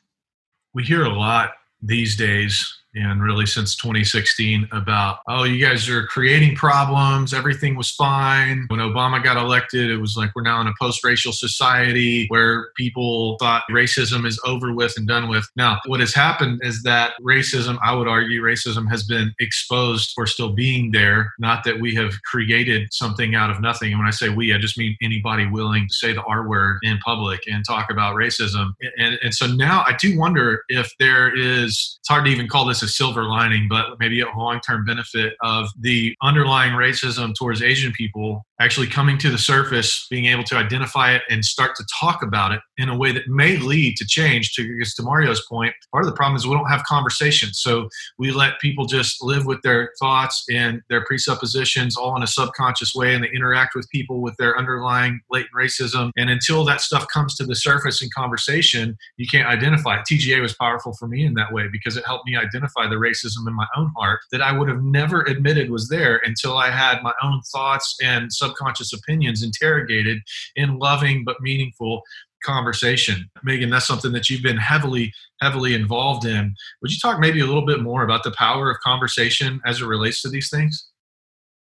[0.73, 6.05] We hear a lot these days and really since 2016 about oh you guys are
[6.05, 7.33] creating problems.
[7.33, 8.65] Everything was fine.
[8.67, 13.37] When obama got elected it was like we're now in a post-racial society where people
[13.39, 15.47] thought racism is over with and done with.
[15.55, 20.27] Now what has happened is that racism i would argue racism has been exposed for
[20.27, 21.33] still being there.
[21.39, 23.91] Not that we have created something out of nothing.
[23.91, 26.79] And when i say we i just mean anybody willing to say the r word
[26.83, 28.73] in public and talk about racism.
[28.97, 32.65] And, and so now i do wonder if there is it's hard to even call
[32.65, 37.61] this a silver lining, but maybe a long term benefit of the underlying racism towards
[37.61, 41.83] Asian people actually coming to the surface, being able to identify it and start to
[41.99, 44.53] talk about it in a way that may lead to change.
[44.53, 47.59] To, to Mario's point, part of the problem is we don't have conversations.
[47.59, 47.89] So
[48.19, 52.93] we let people just live with their thoughts and their presuppositions all in a subconscious
[52.93, 56.11] way, and they interact with people with their underlying latent racism.
[56.15, 60.05] And until that stuff comes to the surface in conversation, you can't identify it.
[60.09, 63.47] TGA was powerful for me in that way because it helped me identify the racism
[63.47, 67.01] in my own heart that I would have never admitted was there until I had
[67.01, 70.19] my own thoughts and sub subconscious opinions interrogated
[70.55, 72.01] in loving but meaningful
[72.43, 73.29] conversation.
[73.43, 76.55] Megan, that's something that you've been heavily, heavily involved in.
[76.81, 79.85] Would you talk maybe a little bit more about the power of conversation as it
[79.85, 80.89] relates to these things?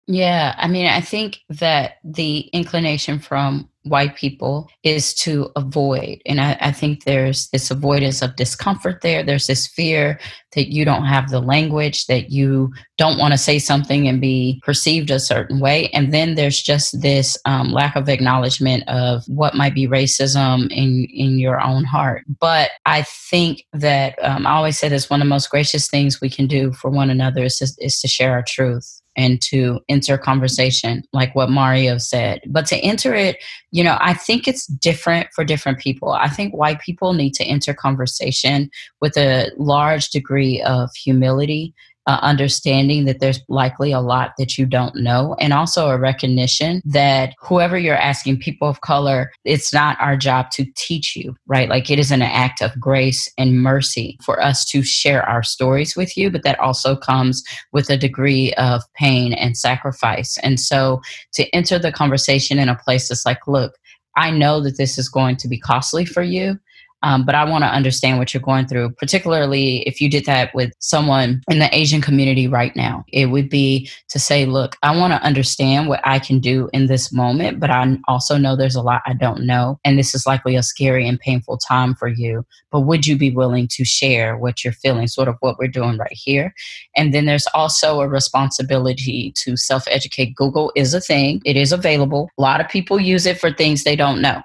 [0.07, 6.21] Yeah, I mean, I think that the inclination from white people is to avoid.
[6.25, 9.23] And I, I, think there's this avoidance of discomfort there.
[9.23, 10.19] There's this fear
[10.55, 14.61] that you don't have the language, that you don't want to say something and be
[14.65, 15.89] perceived a certain way.
[15.89, 21.07] And then there's just this um, lack of acknowledgement of what might be racism in,
[21.13, 22.23] in your own heart.
[22.39, 26.21] But I think that um, I always say this one of the most gracious things
[26.21, 29.79] we can do for one another is to, is to share our truth and to
[29.89, 32.41] enter conversation, like what Mario said.
[32.47, 36.11] But to enter it, you know, I think it's different for different people.
[36.11, 38.69] I think white people need to enter conversation
[39.01, 41.73] with a large degree of humility
[42.07, 46.81] uh, understanding that there's likely a lot that you don't know, and also a recognition
[46.85, 51.69] that whoever you're asking, people of color, it's not our job to teach you, right?
[51.69, 55.95] Like it is an act of grace and mercy for us to share our stories
[55.95, 60.37] with you, but that also comes with a degree of pain and sacrifice.
[60.39, 61.01] And so
[61.33, 63.75] to enter the conversation in a place that's like, look,
[64.15, 66.59] I know that this is going to be costly for you.
[67.05, 70.55] Um, but I want to understand what you're going through, particularly if you did that
[70.55, 73.05] with someone in the Asian community right now.
[73.13, 76.87] It would be to say, look, I want to understand what I can do in
[76.87, 79.79] this moment, but I also know there's a lot I don't know.
[79.85, 82.43] And this is likely a scary and painful time for you.
[82.71, 85.99] But would you be willing to share what you're feeling, sort of what we're doing
[85.99, 86.55] right here?
[86.95, 90.33] And then there's also a responsibility to self educate.
[90.33, 92.31] Google is a thing, it is available.
[92.39, 94.41] A lot of people use it for things they don't know.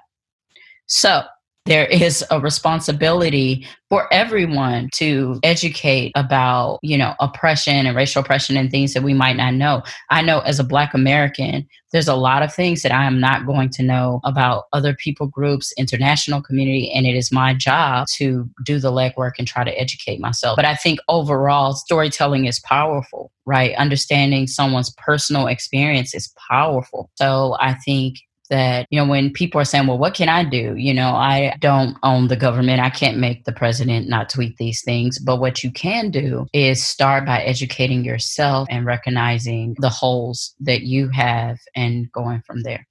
[0.85, 1.23] So
[1.65, 8.57] there is a responsibility for everyone to educate about you know oppression and racial oppression
[8.57, 9.83] and things that we might not know.
[10.09, 13.45] I know as a black american there's a lot of things that i am not
[13.45, 18.49] going to know about other people groups international community and it is my job to
[18.63, 20.55] do the legwork and try to educate myself.
[20.55, 23.75] But i think overall storytelling is powerful right?
[23.75, 27.09] Understanding someone's personal experience is powerful.
[27.15, 28.17] So i think
[28.51, 30.75] that, you know, when people are saying, well, what can I do?
[30.75, 32.81] You know, I don't own the government.
[32.81, 35.17] I can't make the president not tweet these things.
[35.17, 40.83] But what you can do is start by educating yourself and recognizing the holes that
[40.83, 42.85] you have and going from there.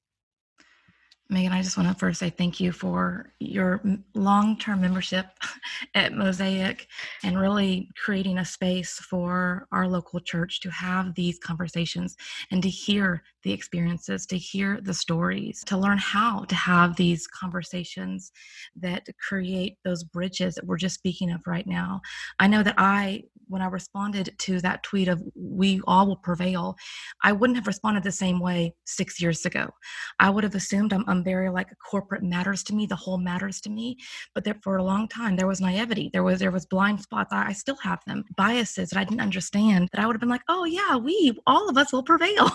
[1.31, 3.81] Megan, I just want to first say thank you for your
[4.17, 5.27] long term membership
[5.95, 6.89] at Mosaic
[7.23, 12.17] and really creating a space for our local church to have these conversations
[12.51, 17.27] and to hear the experiences, to hear the stories, to learn how to have these
[17.27, 18.33] conversations
[18.77, 22.01] that create those bridges that we're just speaking of right now.
[22.39, 26.77] I know that I, when I responded to that tweet of we all will prevail,
[27.23, 29.71] I wouldn't have responded the same way six years ago.
[30.19, 33.61] I would have assumed I'm, I'm very like corporate matters to me, the whole matters
[33.63, 33.97] to me.
[34.35, 36.11] But that for a long time, there was naivety.
[36.13, 37.33] There was there was blind spots.
[37.33, 39.89] I, I still have them, biases that I didn't understand.
[39.93, 42.51] That I would have been like, oh yeah, we all of us will prevail.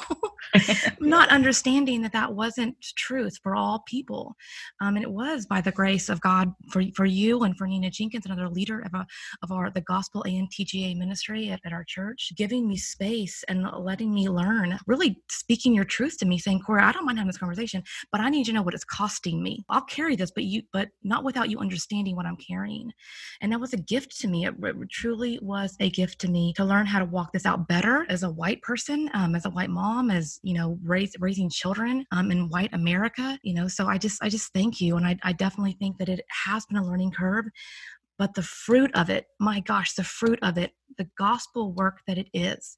[1.00, 4.36] not understanding that that wasn't truth for all people.
[4.82, 7.90] Um, and it was by the grace of God for, for you and for Nina
[7.90, 9.06] Jenkins, another leader of, a,
[9.44, 13.68] of our the gospel and TGA ministry at, at our church, giving me space and
[13.78, 17.28] letting me learn, really speaking your truth to me, saying, Corey, I don't mind having
[17.28, 19.64] this conversation, but I need to know what it's costing me.
[19.70, 22.92] I'll carry this, but you, but not without you understanding what I'm carrying.
[23.42, 24.46] And that was a gift to me.
[24.46, 27.68] It, it truly was a gift to me to learn how to walk this out
[27.68, 31.50] better as a white person, um, as a white mom, as you know, raise, raising
[31.50, 33.38] children um, in white America.
[33.44, 36.10] You know, so I just I just thank you, and I, I definitely think that
[36.10, 37.46] it has been a learning curve,
[38.18, 42.18] but the fruit of it, my gosh, the fruit of it, the gospel work that
[42.18, 42.78] it is.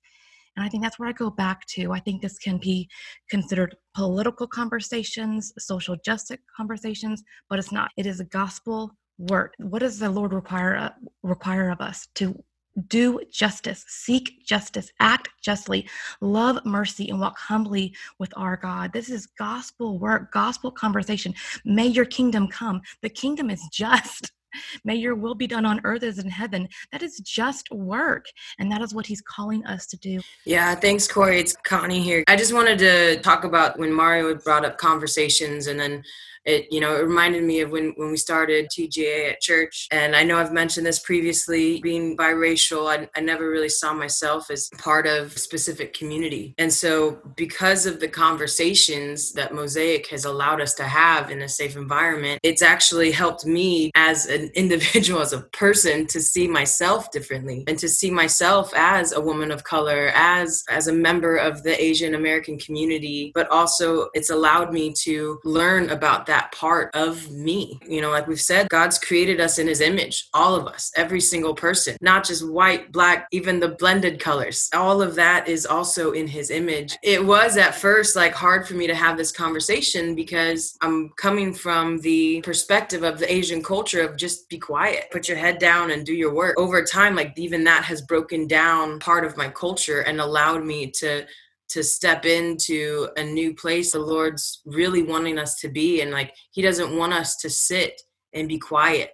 [0.56, 1.92] And I think that's where I go back to.
[1.92, 2.90] I think this can be
[3.30, 7.92] considered political conversations, social justice conversations, but it's not.
[7.96, 9.54] It is a gospel work.
[9.60, 10.90] What does the Lord require uh,
[11.22, 12.44] require of us to
[12.88, 15.88] do justice, seek justice, act justly,
[16.22, 18.94] love mercy, and walk humbly with our God.
[18.94, 21.34] This is gospel work, gospel conversation.
[21.66, 22.82] May your kingdom come.
[23.02, 24.32] The kingdom is just.
[24.84, 26.68] May your will be done on earth as in heaven.
[26.92, 28.26] That is just work.
[28.60, 30.20] And that is what he's calling us to do.
[30.46, 31.40] Yeah, thanks, Corey.
[31.40, 32.24] It's Connie here.
[32.28, 36.04] I just wanted to talk about when Mario brought up conversations and then
[36.48, 39.88] it you know it reminded me of when when we started TGA at church.
[39.92, 44.50] And I know I've mentioned this previously being biracial I, I never really saw myself
[44.50, 46.56] as part of a specific community.
[46.58, 51.50] And so because of the conversations that Mosaic has allowed us to have in a
[51.50, 57.12] safe environment it's actually helped me as an individual as a person to see myself
[57.12, 61.64] differently and to see myself as a woman of color as as a member of
[61.64, 63.32] the Asian American community.
[63.34, 67.80] But also it's allowed me to learn about that that part of me.
[67.88, 71.20] You know, like we've said, God's created us in his image, all of us, every
[71.20, 74.70] single person, not just white, black, even the blended colors.
[74.74, 76.96] All of that is also in his image.
[77.02, 81.54] It was at first like hard for me to have this conversation because I'm coming
[81.56, 85.90] from the perspective of the Asian culture of just be quiet, put your head down
[85.90, 86.56] and do your work.
[86.60, 90.92] Over time, like even that has broken down part of my culture and allowed me
[90.92, 91.26] to
[91.70, 96.02] to step into a new place the lord's really wanting us to be.
[96.02, 98.02] And like he doesn't want us to sit
[98.34, 99.12] and be quiet.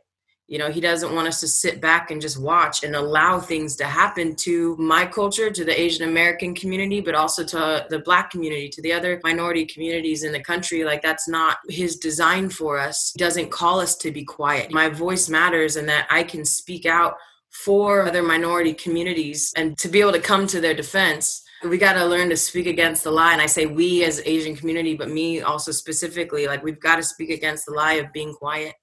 [0.48, 3.76] You know he doesn't want us to sit back and just watch and allow things
[3.78, 8.30] to happen to my culture to the asian american community but also to the black
[8.30, 10.84] community to the other minority communities in the country.
[10.84, 13.14] Like that's not his design for us.
[13.16, 14.72] He doesn't call us to be quiet.
[14.72, 17.16] My voice matters and that i can speak out
[17.50, 21.94] for other minority communities and to be able to come to their defense we got
[21.94, 23.34] to learn to speak against the lie.
[23.34, 27.04] And i say we as asian community but me also specifically like we've got to
[27.04, 28.76] speak against the lie of being quiet.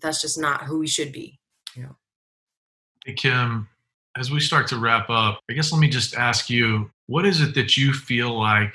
[0.00, 1.38] That's just not who we should be.
[1.74, 1.96] You know
[3.04, 3.68] hey kim
[4.16, 7.40] as we start to wrap up i guess let me just ask you what is
[7.40, 8.74] it that you feel like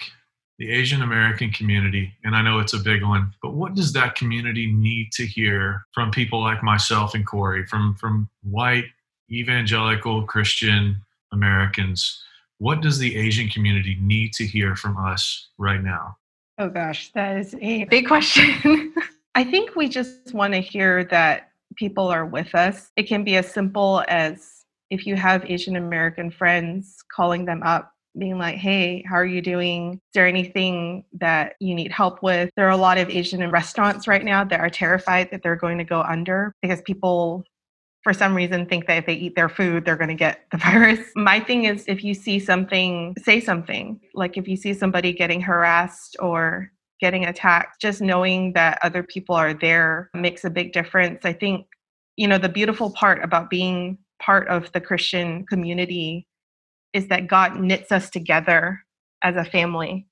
[0.60, 4.16] the asian american community and i know it's a big one but what does that
[4.16, 8.86] community need to hear from people like myself and corey from from white
[9.32, 10.96] evangelical christian
[11.32, 12.24] americans
[12.60, 16.18] what does the Asian community need to hear from us right now?
[16.60, 18.94] Oh gosh, that is a big question.
[19.36, 22.92] I think we just want to hear that people are with us.
[22.98, 27.94] It can be as simple as if you have Asian American friends, calling them up,
[28.18, 29.94] being like, hey, how are you doing?
[29.94, 32.50] Is there anything that you need help with?
[32.58, 35.78] There are a lot of Asian restaurants right now that are terrified that they're going
[35.78, 37.46] to go under because people
[38.04, 40.58] for some reason think that if they eat their food they're going to get the
[40.70, 41.00] virus.
[41.16, 44.00] My thing is if you see something say something.
[44.14, 49.36] Like if you see somebody getting harassed or getting attacked just knowing that other people
[49.36, 51.24] are there makes a big difference.
[51.24, 51.68] I think
[52.18, 56.28] you know the beautiful part about being part of the christian community
[56.92, 58.82] is that god knits us together
[59.24, 60.06] as a family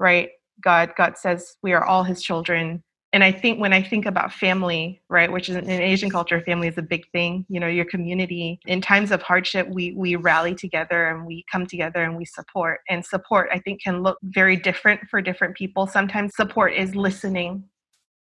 [0.00, 0.30] right?
[0.62, 2.82] God god says we are all his children
[3.12, 6.68] and I think when I think about family, right, which is in Asian culture, family
[6.68, 7.44] is a big thing.
[7.48, 11.66] You know, your community in times of hardship, we we rally together and we come
[11.66, 12.80] together and we support.
[12.88, 15.88] And support, I think, can look very different for different people.
[15.88, 17.64] Sometimes support is listening.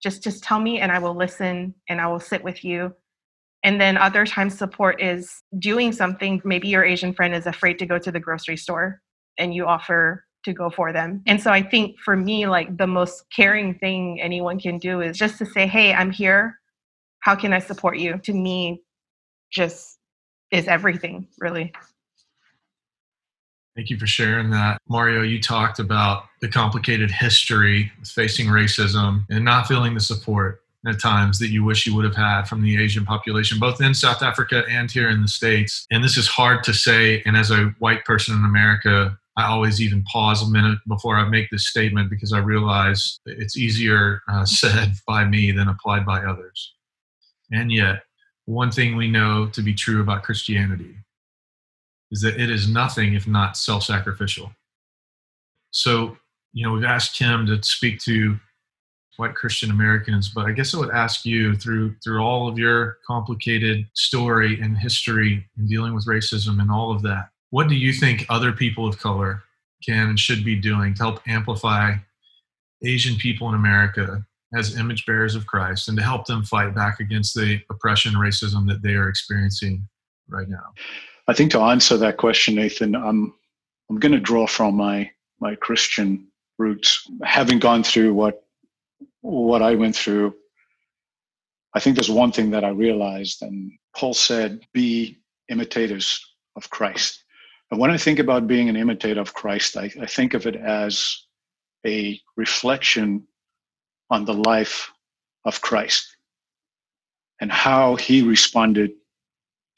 [0.03, 2.93] Just just tell me, and I will listen, and I will sit with you.
[3.63, 6.43] And then other times, support is doing something.
[6.45, 9.01] Maybe your Asian friend is afraid to go to the grocery store,
[9.39, 11.23] and you offer to go for them.
[11.27, 15.17] And so I think for me, like the most caring thing anyone can do is
[15.17, 16.59] just to say, hey, I'm here.
[17.21, 18.19] How can I support you?
[18.19, 18.83] To me,
[19.51, 19.99] just
[20.51, 21.73] is everything, really.
[23.75, 24.79] Thank you for sharing that.
[24.89, 30.63] Mario, you talked about the complicated history of facing racism and not feeling the support
[30.87, 33.95] at times that you wish you would have had from the Asian population, both in
[33.95, 35.87] South Africa and here in the States.
[35.91, 37.23] And this is hard to say.
[37.25, 41.29] And as a white person in America, I always even pause a minute before I
[41.29, 46.23] make this statement because I realize it's easier uh, said by me than applied by
[46.23, 46.75] others.
[47.51, 48.03] And yet,
[48.45, 50.97] one thing we know to be true about Christianity
[52.11, 54.53] is that it is nothing if not self sacrificial.
[55.71, 56.17] So,
[56.53, 58.39] you know, we've asked Kim to speak to
[59.17, 62.99] white Christian Americans, but I guess I would ask you through through all of your
[63.07, 67.93] complicated story and history in dealing with racism and all of that what do you
[67.93, 69.43] think other people of color
[69.85, 71.93] can and should be doing to help amplify
[72.83, 74.25] Asian people in America
[74.55, 78.23] as image bearers of Christ and to help them fight back against the oppression and
[78.23, 79.87] racism that they are experiencing
[80.29, 80.73] right now?
[81.29, 83.35] I think to answer that question, Nathan, I'm
[83.91, 86.29] I'm going to draw from my my Christian
[86.59, 88.45] roots, having gone through what
[89.21, 90.35] what I went through.
[91.75, 95.19] I think there's one thing that I realized, and Paul said, "Be
[95.51, 96.19] imitators
[96.57, 97.22] of Christ."
[97.73, 100.57] And when I think about being an imitator of Christ, I, I think of it
[100.57, 101.25] as
[101.87, 103.27] a reflection
[104.11, 104.93] on the life
[105.47, 106.15] of Christ
[107.41, 108.91] and how he responded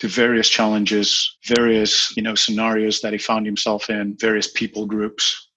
[0.01, 5.51] to various challenges, various you know scenarios that he found himself in, various people groups.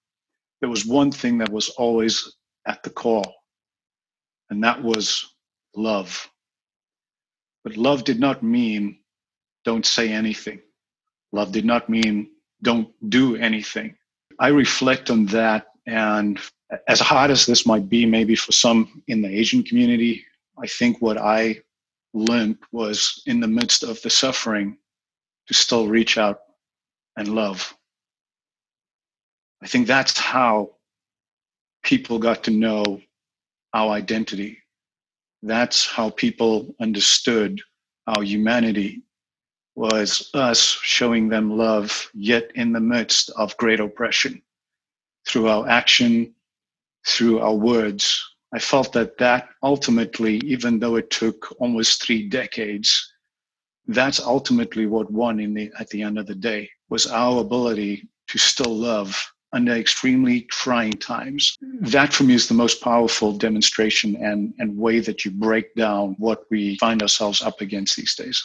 [0.62, 2.36] There was one thing that was always
[2.68, 3.34] at the call,
[4.52, 5.34] and that was
[5.76, 6.30] love.
[7.64, 9.00] But love did not mean
[9.66, 10.62] don't say anything.
[11.38, 12.32] Love did not mean
[12.64, 13.96] don't do anything.
[14.40, 16.40] I reflect on that, and
[16.88, 20.26] as hard as this might be, maybe for some in the Asian community,
[20.58, 21.62] I think what I
[22.16, 24.80] learned was in the midst of the suffering
[25.48, 26.40] to still reach out
[27.18, 27.72] and love.
[29.62, 30.72] I think that's how
[31.84, 33.00] people got to know
[33.76, 34.58] our identity.
[35.44, 37.62] That's how people understood
[38.08, 39.04] our humanity
[39.78, 44.42] was us showing them love, yet in the midst of great oppression
[45.28, 46.34] through our action,
[47.06, 48.24] through our words.
[48.52, 53.14] I felt that that ultimately, even though it took almost three decades,
[53.86, 58.10] that's ultimately what won in the, at the end of the day was our ability
[58.30, 61.56] to still love under extremely trying times.
[61.82, 66.16] That for me is the most powerful demonstration and, and way that you break down
[66.18, 68.44] what we find ourselves up against these days.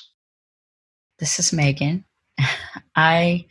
[1.23, 2.05] This is Megan.
[2.97, 3.47] I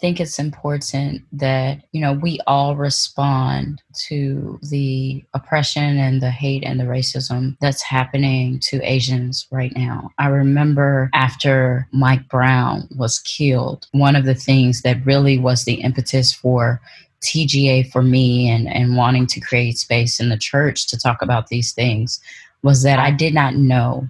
[0.00, 6.62] think it's important that, you know, we all respond to the oppression and the hate
[6.62, 10.12] and the racism that's happening to Asians right now.
[10.18, 15.80] I remember after Mike Brown was killed, one of the things that really was the
[15.80, 16.80] impetus for
[17.22, 21.48] TGA for me and, and wanting to create space in the church to talk about
[21.48, 22.20] these things
[22.62, 24.08] was that I did not know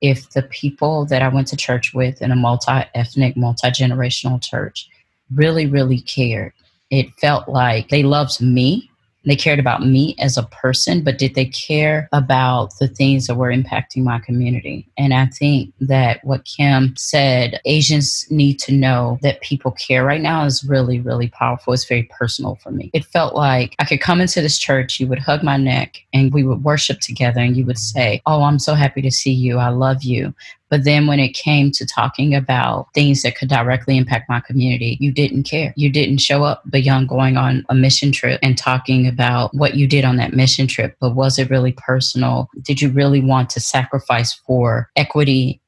[0.00, 4.42] if the people that I went to church with in a multi ethnic, multi generational
[4.42, 4.88] church
[5.34, 6.52] really, really cared.
[6.90, 8.90] It felt like they loved me
[9.26, 13.34] they cared about me as a person, but did they care about the things that
[13.34, 14.88] were impacting my community?
[14.96, 20.20] And I think that what Kim said, Asians need to know that people care right
[20.20, 21.72] now is really, really powerful.
[21.72, 22.90] It's very personal for me.
[22.94, 26.32] It felt like I could come into this church, you would hug my neck, and
[26.32, 29.58] we would worship together, and you would say, Oh, I'm so happy to see you.
[29.58, 30.34] I love you.
[30.68, 34.96] But then when it came to talking about things that could directly impact my community,
[35.00, 35.72] you didn't care.
[35.76, 39.86] You didn't show up beyond going on a mission trip and talking about what you
[39.86, 40.96] did on that mission trip.
[41.00, 42.48] But was it really personal?
[42.62, 45.60] Did you really want to sacrifice for equity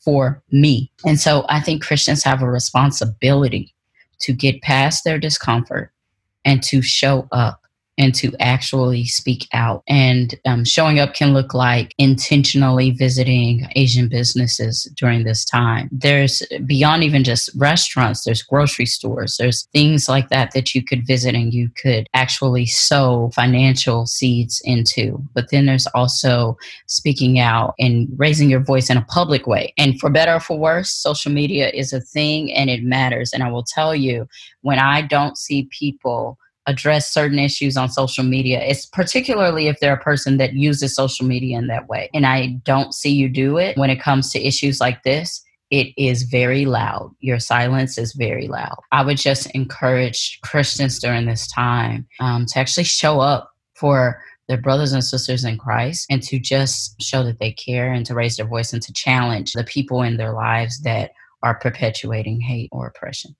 [0.00, 0.90] for me?
[1.04, 3.74] And so I think Christians have a responsibility
[4.20, 5.92] to get past their discomfort
[6.44, 7.65] and to show up
[7.98, 9.82] and to actually speak out.
[9.88, 15.88] And um, showing up can look like intentionally visiting Asian businesses during this time.
[15.92, 21.06] There's beyond even just restaurants, there's grocery stores, there's things like that that you could
[21.06, 25.22] visit and you could actually sow financial seeds into.
[25.34, 29.72] But then there's also speaking out and raising your voice in a public way.
[29.78, 33.32] And for better or for worse, social media is a thing and it matters.
[33.32, 34.28] And I will tell you,
[34.62, 38.60] when I don't see people address certain issues on social media.
[38.62, 42.10] It's particularly if they're a person that uses social media in that way.
[42.12, 45.42] And I don't see you do it when it comes to issues like this.
[45.70, 47.12] It is very loud.
[47.20, 48.76] Your silence is very loud.
[48.92, 54.60] I would just encourage Christians during this time um, to actually show up for their
[54.60, 58.36] brothers and sisters in Christ and to just show that they care and to raise
[58.36, 61.10] their voice and to challenge the people in their lives that
[61.42, 63.34] are perpetuating hate or oppression.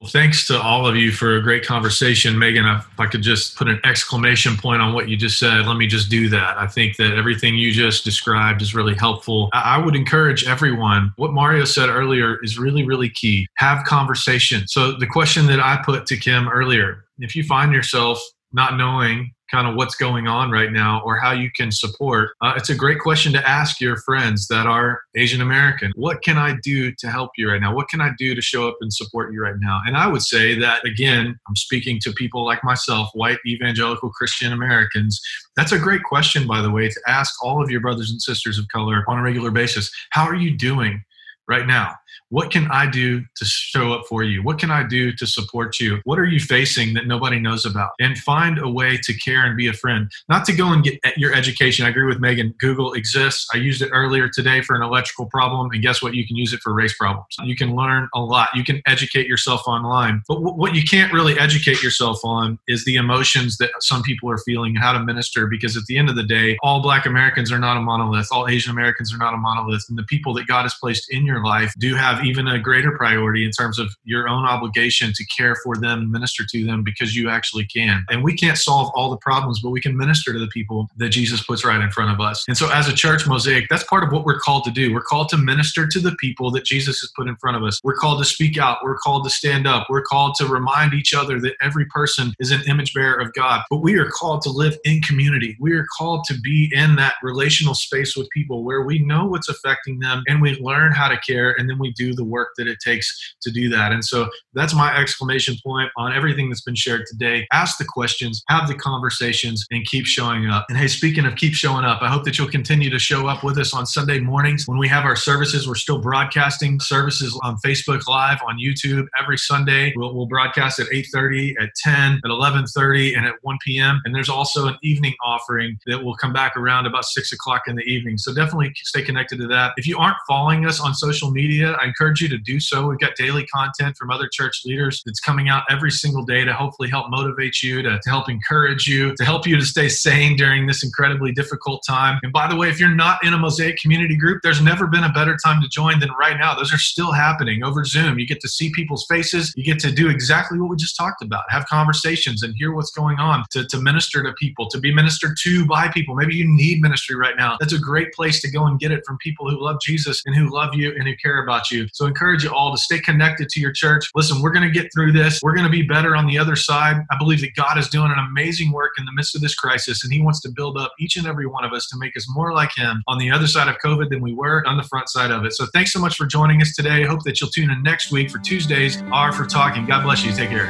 [0.00, 2.38] Well, thanks to all of you for a great conversation.
[2.38, 5.76] Megan, if I could just put an exclamation point on what you just said, let
[5.76, 6.56] me just do that.
[6.56, 9.50] I think that everything you just described is really helpful.
[9.52, 13.48] I would encourage everyone, what Mario said earlier is really, really key.
[13.56, 14.68] Have conversation.
[14.68, 18.22] So, the question that I put to Kim earlier if you find yourself
[18.52, 22.54] not knowing kind of what's going on right now or how you can support, uh,
[22.56, 25.92] it's a great question to ask your friends that are Asian American.
[25.96, 27.74] What can I do to help you right now?
[27.74, 29.80] What can I do to show up and support you right now?
[29.86, 34.52] And I would say that, again, I'm speaking to people like myself, white evangelical Christian
[34.52, 35.20] Americans.
[35.56, 38.58] That's a great question, by the way, to ask all of your brothers and sisters
[38.58, 39.90] of color on a regular basis.
[40.10, 41.02] How are you doing
[41.48, 41.94] right now?
[42.30, 44.42] What can I do to show up for you?
[44.42, 46.00] What can I do to support you?
[46.04, 47.90] What are you facing that nobody knows about?
[48.00, 50.10] And find a way to care and be a friend.
[50.28, 51.86] Not to go and get your education.
[51.86, 52.54] I agree with Megan.
[52.58, 53.48] Google exists.
[53.54, 55.70] I used it earlier today for an electrical problem.
[55.72, 56.14] And guess what?
[56.14, 57.34] You can use it for race problems.
[57.42, 58.50] You can learn a lot.
[58.54, 60.22] You can educate yourself online.
[60.28, 64.38] But what you can't really educate yourself on is the emotions that some people are
[64.38, 65.46] feeling how to minister.
[65.46, 68.28] Because at the end of the day, all Black Americans are not a monolith.
[68.30, 69.86] All Asian Americans are not a monolith.
[69.88, 72.58] And the people that God has placed in your life do have have even a
[72.58, 76.82] greater priority in terms of your own obligation to care for them, minister to them
[76.82, 78.04] because you actually can.
[78.10, 81.10] And we can't solve all the problems, but we can minister to the people that
[81.10, 82.44] Jesus puts right in front of us.
[82.48, 84.92] And so, as a church mosaic, that's part of what we're called to do.
[84.92, 87.80] We're called to minister to the people that Jesus has put in front of us.
[87.82, 88.78] We're called to speak out.
[88.82, 89.86] We're called to stand up.
[89.88, 93.62] We're called to remind each other that every person is an image bearer of God.
[93.70, 95.56] But we are called to live in community.
[95.60, 99.48] We are called to be in that relational space with people where we know what's
[99.48, 102.66] affecting them and we learn how to care and then we we the work that
[102.66, 103.92] it takes to do that.
[103.92, 107.46] And so that's my exclamation point on everything that's been shared today.
[107.52, 110.66] Ask the questions, have the conversations, and keep showing up.
[110.68, 113.44] And hey, speaking of keep showing up, I hope that you'll continue to show up
[113.44, 115.66] with us on Sunday mornings when we have our services.
[115.66, 119.92] We're still broadcasting services on Facebook Live, on YouTube every Sunday.
[119.96, 124.00] We'll, we'll broadcast at 8:30, at 10, at 11:30, and at 1 p.m.
[124.04, 127.76] And there's also an evening offering that will come back around about six o'clock in
[127.76, 128.18] the evening.
[128.18, 129.72] So definitely stay connected to that.
[129.76, 132.86] If you aren't following us on social media, I encourage you to do so.
[132.86, 136.52] We've got daily content from other church leaders that's coming out every single day to
[136.52, 140.36] hopefully help motivate you, to, to help encourage you, to help you to stay sane
[140.36, 142.20] during this incredibly difficult time.
[142.22, 145.04] And by the way, if you're not in a Mosaic community group, there's never been
[145.04, 146.54] a better time to join than right now.
[146.54, 148.18] Those are still happening over Zoom.
[148.18, 149.52] You get to see people's faces.
[149.56, 152.90] You get to do exactly what we just talked about, have conversations and hear what's
[152.90, 156.14] going on, to, to minister to people, to be ministered to by people.
[156.14, 157.56] Maybe you need ministry right now.
[157.58, 160.34] That's a great place to go and get it from people who love Jesus and
[160.34, 161.87] who love you and who care about you.
[161.92, 164.10] So I encourage you all to stay connected to your church.
[164.14, 165.40] Listen, we're going to get through this.
[165.42, 166.96] We're going to be better on the other side.
[167.10, 170.04] I believe that God is doing an amazing work in the midst of this crisis,
[170.04, 172.26] and He wants to build up each and every one of us to make us
[172.28, 175.08] more like Him on the other side of COVID than we were on the front
[175.08, 175.52] side of it.
[175.52, 177.04] So thanks so much for joining us today.
[177.04, 179.86] I hope that you'll tune in next week for Tuesdays R for talking.
[179.86, 180.32] God bless you.
[180.32, 180.66] Take care.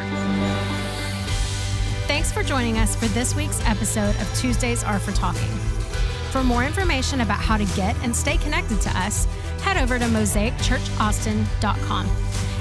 [2.07, 5.49] Thanks for joining us for this week's episode of Tuesdays Are for Talking.
[6.31, 9.27] For more information about how to get and stay connected to us,
[9.69, 12.07] head over to mosaicchurchaustin.com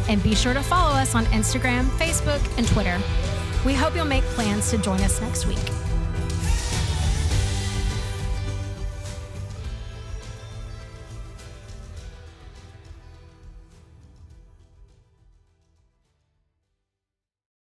[0.09, 2.99] and be sure to follow us on Instagram, Facebook, and Twitter.
[3.65, 5.86] We hope you'll make plans to join us next week.